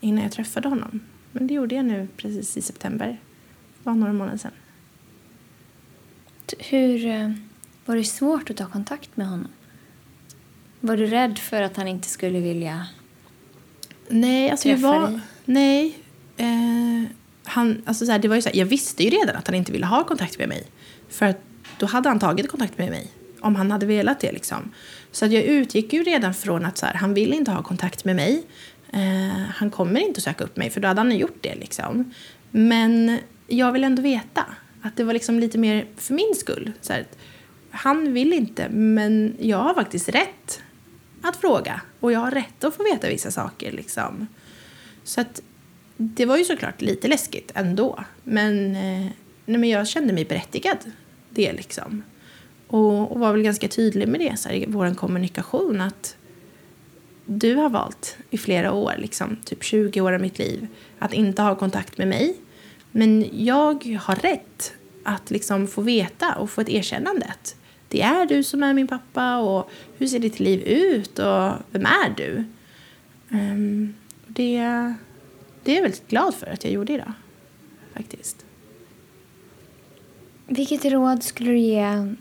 innan 0.00 0.22
jag 0.22 0.32
träffade 0.32 0.68
honom. 0.68 1.00
Men 1.32 1.46
det 1.46 1.54
gjorde 1.54 1.74
jag 1.74 1.84
nu 1.84 2.08
precis 2.16 2.56
i 2.56 2.62
september. 2.62 3.06
Det 3.08 3.90
var 3.90 3.94
några 3.94 4.12
månader 4.12 4.38
sedan. 4.38 4.50
T- 6.46 6.56
Hur 6.58 7.06
eh, 7.06 7.30
var 7.86 7.96
det 7.96 8.04
svårt 8.04 8.50
att 8.50 8.56
ta 8.56 8.66
kontakt 8.66 9.16
med 9.16 9.26
honom? 9.28 9.48
Var 10.80 10.96
du 10.96 11.06
rädd 11.06 11.38
för 11.38 11.62
att 11.62 11.76
han 11.76 11.88
inte 11.88 12.08
skulle 12.08 12.40
vilja... 12.40 12.86
Nej, 14.08 14.50
alltså 14.50 14.68
jag 14.68 14.78
Träffar 14.78 15.00
var... 15.00 15.08
dig? 15.08 15.20
Nej. 15.44 15.98
Eh, 16.36 17.10
han, 17.44 17.82
alltså 17.86 18.06
så 18.06 18.12
här, 18.12 18.18
det 18.18 18.28
var 18.28 18.36
ju 18.36 18.42
så 18.42 18.48
här, 18.48 18.56
jag 18.56 18.66
visste 18.66 19.04
ju 19.04 19.10
redan 19.10 19.36
att 19.36 19.46
han 19.46 19.54
inte 19.56 19.72
ville 19.72 19.86
ha 19.86 20.04
kontakt 20.04 20.38
med 20.38 20.48
mig. 20.48 20.66
För 21.08 21.26
att 21.26 21.40
då 21.78 21.86
hade 21.86 22.08
han 22.08 22.18
tagit 22.18 22.48
kontakt 22.48 22.78
med 22.78 22.90
mig. 22.90 23.10
Om 23.44 23.56
han 23.56 23.70
hade 23.70 23.86
velat 23.86 24.20
det 24.20 24.32
liksom. 24.32 24.72
Så 25.12 25.24
att 25.24 25.32
jag 25.32 25.42
utgick 25.42 25.92
ju 25.92 26.02
redan 26.02 26.34
från 26.34 26.64
att 26.64 26.78
så 26.78 26.86
här, 26.86 26.94
han 26.94 27.14
vill 27.14 27.34
inte 27.34 27.50
ha 27.50 27.62
kontakt 27.62 28.04
med 28.04 28.16
mig. 28.16 28.44
Eh, 28.92 29.42
han 29.54 29.70
kommer 29.70 30.00
inte 30.00 30.18
att 30.18 30.24
söka 30.24 30.44
upp 30.44 30.56
mig 30.56 30.70
för 30.70 30.80
då 30.80 30.88
hade 30.88 31.00
han 31.00 31.16
gjort 31.16 31.38
det 31.40 31.54
liksom. 31.54 32.14
Men 32.50 33.18
jag 33.46 33.72
vill 33.72 33.84
ändå 33.84 34.02
veta. 34.02 34.44
Att 34.82 34.96
det 34.96 35.04
var 35.04 35.12
liksom 35.12 35.40
lite 35.40 35.58
mer 35.58 35.86
för 35.96 36.14
min 36.14 36.34
skull. 36.34 36.72
Så 36.80 36.92
här, 36.92 37.06
han 37.70 38.12
vill 38.12 38.32
inte 38.32 38.68
men 38.68 39.36
jag 39.40 39.58
har 39.58 39.74
faktiskt 39.74 40.08
rätt 40.08 40.62
att 41.22 41.36
fråga. 41.36 41.80
Och 42.00 42.12
jag 42.12 42.20
har 42.20 42.30
rätt 42.30 42.64
att 42.64 42.74
få 42.74 42.82
veta 42.82 43.08
vissa 43.08 43.30
saker 43.30 43.72
liksom. 43.72 44.26
Så 45.04 45.20
att 45.20 45.42
det 45.96 46.26
var 46.26 46.36
ju 46.36 46.44
såklart 46.44 46.82
lite 46.82 47.08
läskigt 47.08 47.52
ändå. 47.54 48.04
Men, 48.22 48.76
eh, 48.76 49.10
nej, 49.46 49.58
men 49.58 49.68
jag 49.68 49.88
kände 49.88 50.12
mig 50.12 50.24
berättigad. 50.24 50.78
Det 51.30 51.52
liksom. 51.52 52.02
Och, 52.74 53.12
och 53.12 53.20
var 53.20 53.32
väl 53.32 53.42
ganska 53.42 53.68
tydlig 53.68 54.08
med 54.08 54.20
det 54.20 54.36
så 54.38 54.48
här, 54.48 54.56
i 54.56 54.64
vår 54.68 54.94
kommunikation. 54.94 55.80
Att 55.80 56.16
du 57.26 57.54
har 57.54 57.68
valt 57.68 58.16
i 58.30 58.38
flera 58.38 58.72
år, 58.72 58.94
liksom, 58.98 59.36
typ 59.44 59.64
20 59.64 60.00
år 60.00 60.12
av 60.12 60.20
mitt 60.20 60.38
liv, 60.38 60.66
att 60.98 61.12
inte 61.12 61.42
ha 61.42 61.54
kontakt 61.54 61.98
med 61.98 62.08
mig. 62.08 62.36
Men 62.90 63.26
jag 63.32 63.98
har 64.02 64.16
rätt 64.16 64.72
att 65.02 65.30
liksom 65.30 65.66
få 65.66 65.82
veta 65.82 66.34
och 66.34 66.50
få 66.50 66.60
ett 66.60 66.68
erkännande. 66.68 67.26
att 67.26 67.56
Det 67.88 68.02
är 68.02 68.26
du 68.26 68.42
som 68.42 68.62
är 68.62 68.74
min 68.74 68.88
pappa 68.88 69.36
och 69.36 69.70
hur 69.98 70.06
ser 70.06 70.18
ditt 70.18 70.40
liv 70.40 70.60
ut 70.60 71.18
och 71.18 71.52
vem 71.70 71.86
är 71.86 72.14
du? 72.16 72.44
Um, 73.28 73.94
det, 74.26 74.58
det 75.64 75.72
är 75.72 75.74
jag 75.74 75.82
väldigt 75.82 76.08
glad 76.08 76.34
för 76.34 76.46
att 76.46 76.64
jag 76.64 76.72
gjorde 76.72 76.92
idag. 76.92 77.12
Faktiskt. 77.92 78.44
Vilket 80.46 80.84
råd 80.84 81.22
skulle 81.22 81.50
du 81.50 81.58
ge 81.58 82.14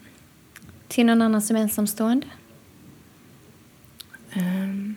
till 0.93 1.05
någon 1.05 1.21
annan 1.21 1.41
som 1.41 1.55
är 1.55 1.61
ensamstående? 1.61 2.27
Ehm, 4.33 4.95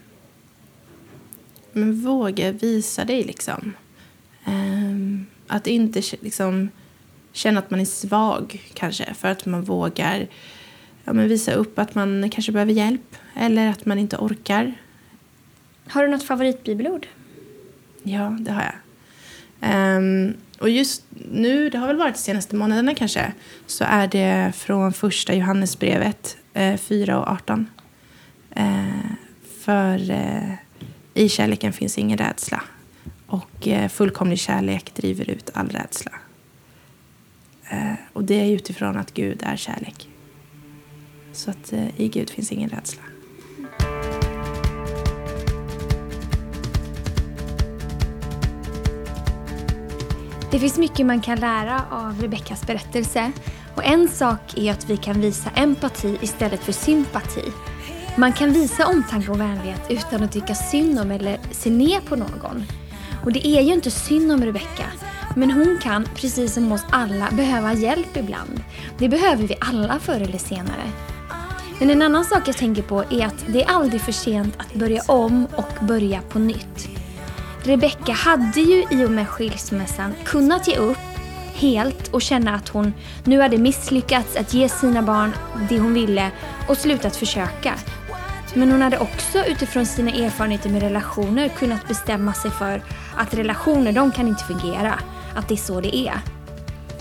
men 1.73 2.01
våga 2.01 2.53
visa 2.53 3.05
dig 3.05 3.25
liksom. 3.25 3.73
Ehm, 4.45 5.27
att 5.47 5.67
inte 5.67 6.03
liksom 6.21 6.69
känna 7.33 7.59
att 7.59 7.71
man 7.71 7.81
är 7.81 7.85
svag 7.85 8.71
kanske. 8.75 9.15
För 9.15 9.29
att 9.29 9.47
man 9.47 9.63
vågar 9.63 10.29
ja, 11.05 11.13
men 11.13 11.29
visa 11.29 11.53
upp 11.53 11.79
att 11.79 11.95
man 11.95 12.31
kanske 12.31 12.53
behöver 12.53 12.73
hjälp. 12.73 13.17
Eller 13.35 13.69
att 13.69 13.87
man 13.87 13.99
inte 13.99 14.17
orkar. 14.17 14.75
Har 15.89 16.03
du 16.03 16.09
något 16.09 16.25
favoritbibelord? 16.25 17.07
Ja, 18.03 18.37
det 18.41 18.53
har 18.53 18.63
jag. 18.63 18.86
Ehm, 19.61 20.35
och 20.59 20.71
just 20.71 21.05
nu, 21.31 21.71
det 21.71 21.79
har 21.79 21.87
väl 21.87 21.97
varit 21.97 22.15
de 22.15 22.21
senaste 22.21 22.57
månaderna 22.57 22.95
kanske, 22.95 23.33
så 23.67 23.85
är 23.85 24.09
det 24.09 24.53
från 24.57 24.93
första 24.93 25.35
Johannesbrevet 25.35 26.37
eh, 26.55 26.77
4 26.77 27.21
och 27.21 27.29
18. 27.29 27.67
Eh, 28.51 28.87
för 29.61 30.11
eh, 30.11 30.53
i 31.15 31.29
kärleken 31.29 31.73
finns 31.73 31.99
ingen 31.99 32.19
rädsla. 32.19 32.63
Och 33.27 33.69
eh, 33.69 33.89
fullkomlig 33.89 34.39
kärlek 34.39 34.95
driver 34.95 35.31
ut 35.31 35.51
all 35.55 35.69
rädsla. 35.69 36.13
Eh, 37.71 37.95
och 38.13 38.25
det 38.25 38.35
är 38.35 38.51
utifrån 38.51 38.97
att 38.97 39.15
Gud 39.15 39.43
är 39.43 39.57
kärlek. 39.57 40.09
Så 41.33 41.51
att 41.51 41.73
eh, 41.73 42.01
i 42.01 42.09
Gud 42.09 42.31
finns 42.31 42.53
ingen 42.53 42.71
rädsla. 42.71 43.03
Det 50.57 50.61
finns 50.61 50.79
mycket 50.79 51.07
man 51.07 51.21
kan 51.21 51.41
lära 51.41 51.83
av 51.91 52.23
Rebeckas 52.23 52.67
berättelse. 52.67 53.33
Och 53.75 53.85
en 53.85 54.09
sak 54.09 54.41
är 54.57 54.73
att 54.73 54.91
vi 54.91 54.97
kan 54.97 55.21
visa 55.21 55.51
empati 55.51 56.19
istället 56.21 56.61
för 56.61 56.73
sympati. 56.73 57.43
Man 58.17 58.33
kan 58.33 58.53
visa 58.53 58.87
omtanke 58.87 59.31
och 59.31 59.41
vänlighet 59.41 59.81
utan 59.89 60.23
att 60.23 60.33
tycka 60.33 60.55
synd 60.55 60.99
om 60.99 61.11
eller 61.11 61.39
se 61.51 61.71
ner 61.71 62.01
på 62.01 62.17
någon. 62.17 62.65
Och 63.25 63.33
det 63.33 63.47
är 63.47 63.61
ju 63.61 63.73
inte 63.73 63.91
synd 63.91 64.33
om 64.33 64.45
Rebecka. 64.45 64.87
Men 65.35 65.51
hon 65.51 65.79
kan, 65.83 66.09
precis 66.15 66.55
som 66.55 66.73
oss 66.73 66.85
alla, 66.91 67.31
behöva 67.31 67.73
hjälp 67.73 68.17
ibland. 68.17 68.63
Det 68.99 69.09
behöver 69.09 69.47
vi 69.47 69.57
alla 69.61 69.99
förr 69.99 70.21
eller 70.21 70.39
senare. 70.39 70.91
Men 71.79 71.91
en 71.91 72.03
annan 72.03 72.25
sak 72.25 72.49
jag 72.49 72.57
tänker 72.57 72.83
på 72.83 73.05
är 73.11 73.27
att 73.27 73.45
det 73.49 73.63
är 73.63 73.71
aldrig 73.71 74.01
för 74.01 74.13
sent 74.13 74.55
att 74.57 74.75
börja 74.75 75.03
om 75.07 75.47
och 75.57 75.87
börja 75.87 76.21
på 76.21 76.39
nytt. 76.39 76.96
Rebecka 77.67 78.13
hade 78.13 78.61
ju 78.61 78.85
i 78.91 79.05
och 79.05 79.11
med 79.11 79.29
skilsmässan 79.29 80.15
kunnat 80.25 80.69
ge 80.69 80.77
upp 80.77 80.99
helt 81.55 82.09
och 82.09 82.23
känna 82.23 82.55
att 82.55 82.69
hon 82.69 82.95
nu 83.25 83.41
hade 83.41 83.59
misslyckats 83.59 84.37
att 84.37 84.55
ge 84.55 84.69
sina 84.69 85.03
barn 85.03 85.33
det 85.69 85.79
hon 85.79 85.95
ville 85.95 86.31
och 86.69 86.77
slutat 86.77 87.17
försöka. 87.17 87.75
Men 88.55 88.71
hon 88.71 88.83
hade 88.83 88.99
också 88.99 89.45
utifrån 89.45 89.87
sina 89.87 90.11
erfarenheter 90.11 90.71
med 90.71 90.83
relationer 90.83 91.49
kunnat 91.49 91.89
bestämma 91.89 92.33
sig 92.33 92.51
för 92.51 92.83
att 93.17 93.35
relationer 93.35 93.93
de 93.93 94.13
kan 94.13 94.29
inte 94.29 94.45
fungera, 94.45 94.99
att 95.37 95.49
det 95.49 95.55
är 95.55 95.57
så 95.57 95.81
det 95.81 95.97
är. 95.97 96.21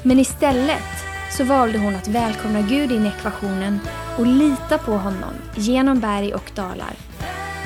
Men 0.03 0.19
istället 0.19 1.05
så 1.37 1.43
valde 1.43 1.77
hon 1.77 1.95
att 1.95 2.07
välkomna 2.07 2.61
Gud 2.61 2.91
in 2.91 3.05
i 3.05 3.07
ekvationen 3.07 3.79
och 4.17 4.25
lita 4.25 4.77
på 4.77 4.91
honom 4.91 5.33
genom 5.55 5.99
berg 5.99 6.33
och 6.33 6.51
dalar. 6.55 6.93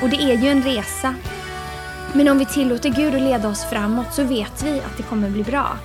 Och 0.02 0.08
det 0.08 0.22
är 0.22 0.36
ju 0.36 0.48
en 0.48 0.62
resa 0.62 1.14
men 2.14 2.28
om 2.28 2.38
vi 2.38 2.46
tillåter 2.46 2.88
Gud 2.88 3.14
att 3.14 3.22
leda 3.22 3.48
oss 3.48 3.64
framåt 3.64 4.14
så 4.14 4.24
vet 4.24 4.62
vi 4.62 4.80
att 4.80 4.96
det 4.96 5.02
kommer 5.02 5.30
bli 5.30 5.42
bra. 5.42 5.76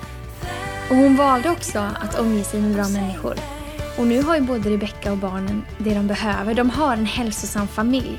Och 0.90 0.96
hon 0.96 1.16
valde 1.16 1.50
också 1.50 1.78
att 1.78 2.18
omge 2.18 2.44
sig 2.44 2.60
med 2.60 2.74
bra 2.74 2.88
människor. 2.88 3.34
Och 3.98 4.06
nu 4.06 4.22
har 4.22 4.34
ju 4.34 4.40
både 4.40 4.70
Rebecka 4.70 5.12
och 5.12 5.18
barnen 5.18 5.64
det 5.78 5.94
de 5.94 6.06
behöver. 6.06 6.54
De 6.54 6.70
har 6.70 6.92
en 6.92 7.06
hälsosam 7.06 7.68
familj. 7.68 8.18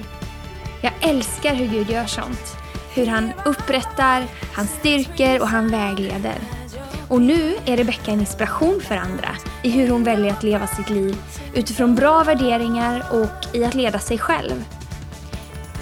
Jag 0.82 0.94
älskar 1.02 1.56
hur 1.56 1.68
Gud 1.68 1.90
gör 1.90 2.06
sånt. 2.06 2.58
hur 2.98 3.08
han 3.08 3.32
upprättar, 3.46 4.26
han 4.54 4.68
styrker 4.68 5.42
och 5.42 5.48
han 5.48 5.72
vägleder. 5.72 6.36
Och 7.08 7.22
nu 7.22 7.56
är 7.66 7.78
Rebecka 7.78 8.12
en 8.12 8.20
inspiration 8.20 8.82
för 8.82 8.96
andra 8.96 9.30
i 9.64 9.70
hur 9.70 9.90
hon 9.90 10.04
väljer 10.04 10.32
att 10.32 10.44
leva 10.44 10.68
sitt 10.68 10.90
liv 10.90 11.18
utifrån 11.54 11.96
bra 11.96 12.24
värderingar 12.24 13.04
och 13.12 13.56
i 13.56 13.66
att 13.66 13.76
leda 13.76 14.00
sig 14.00 14.18
själv. 14.18 14.77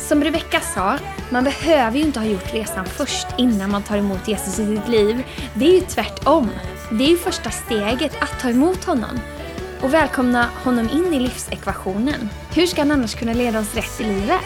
Som 0.08 0.24
Rebecka 0.24 0.60
sa, 0.60 0.98
man 1.30 1.44
behöver 1.44 1.98
ju 1.98 2.04
inte 2.04 2.20
ha 2.20 2.28
gjort 2.28 2.54
resan 2.54 2.86
först 2.86 3.28
innan 3.38 3.72
man 3.72 3.84
tar 3.84 3.98
emot 3.98 4.28
Jesus 4.28 4.60
i 4.60 4.76
sitt 4.76 4.88
liv. 4.88 5.24
Det 5.54 5.66
är 5.66 5.74
ju 5.74 5.82
tvärtom. 5.82 6.50
Det 6.92 7.04
är 7.04 7.10
ju 7.10 7.18
första 7.18 7.50
steget 7.52 8.22
att 8.22 8.40
ta 8.40 8.50
emot 8.50 8.84
honom 8.84 9.20
och 9.82 9.94
välkomna 9.94 10.50
honom 10.64 10.90
in 10.90 11.14
i 11.14 11.20
livsekvationen. 11.20 12.30
Hur 12.56 12.68
ska 12.68 12.82
han 12.82 12.92
annars 12.92 13.16
kunna 13.16 13.34
leda 13.34 13.60
oss 13.60 13.76
rätt 13.76 14.02
i 14.02 14.04
livet? 14.04 14.42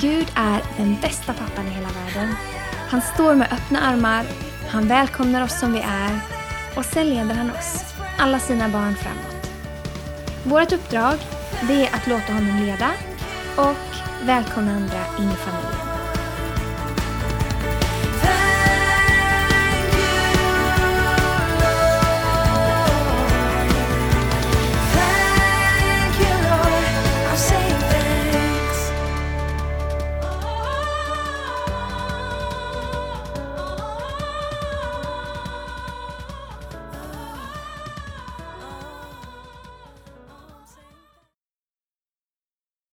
Gud 0.00 0.26
är 0.34 0.62
den 0.76 0.96
bästa 1.02 1.32
pappan 1.32 1.66
i 1.66 1.70
hela 1.70 1.88
världen. 1.88 2.34
Han 2.88 3.02
står 3.02 3.34
med 3.34 3.52
öppna 3.52 3.80
armar, 3.80 4.24
han 4.68 4.88
välkomnar 4.88 5.44
oss 5.44 5.60
som 5.60 5.72
vi 5.72 5.80
är 5.80 6.20
och 6.76 6.84
sen 6.84 7.10
leder 7.10 7.34
han 7.34 7.50
oss, 7.50 7.84
alla 8.18 8.38
sina 8.38 8.68
barn 8.68 8.94
framåt. 8.96 9.50
Vårt 10.44 10.72
uppdrag, 10.72 11.18
det 11.68 11.86
är 11.86 11.94
att 11.94 12.06
låta 12.06 12.32
honom 12.32 12.62
leda 12.62 12.90
och 13.56 14.09
välkomna 14.26 14.72
andra 14.72 15.04
in 15.18 15.30
i 15.30 15.34
familjen. 15.34 15.69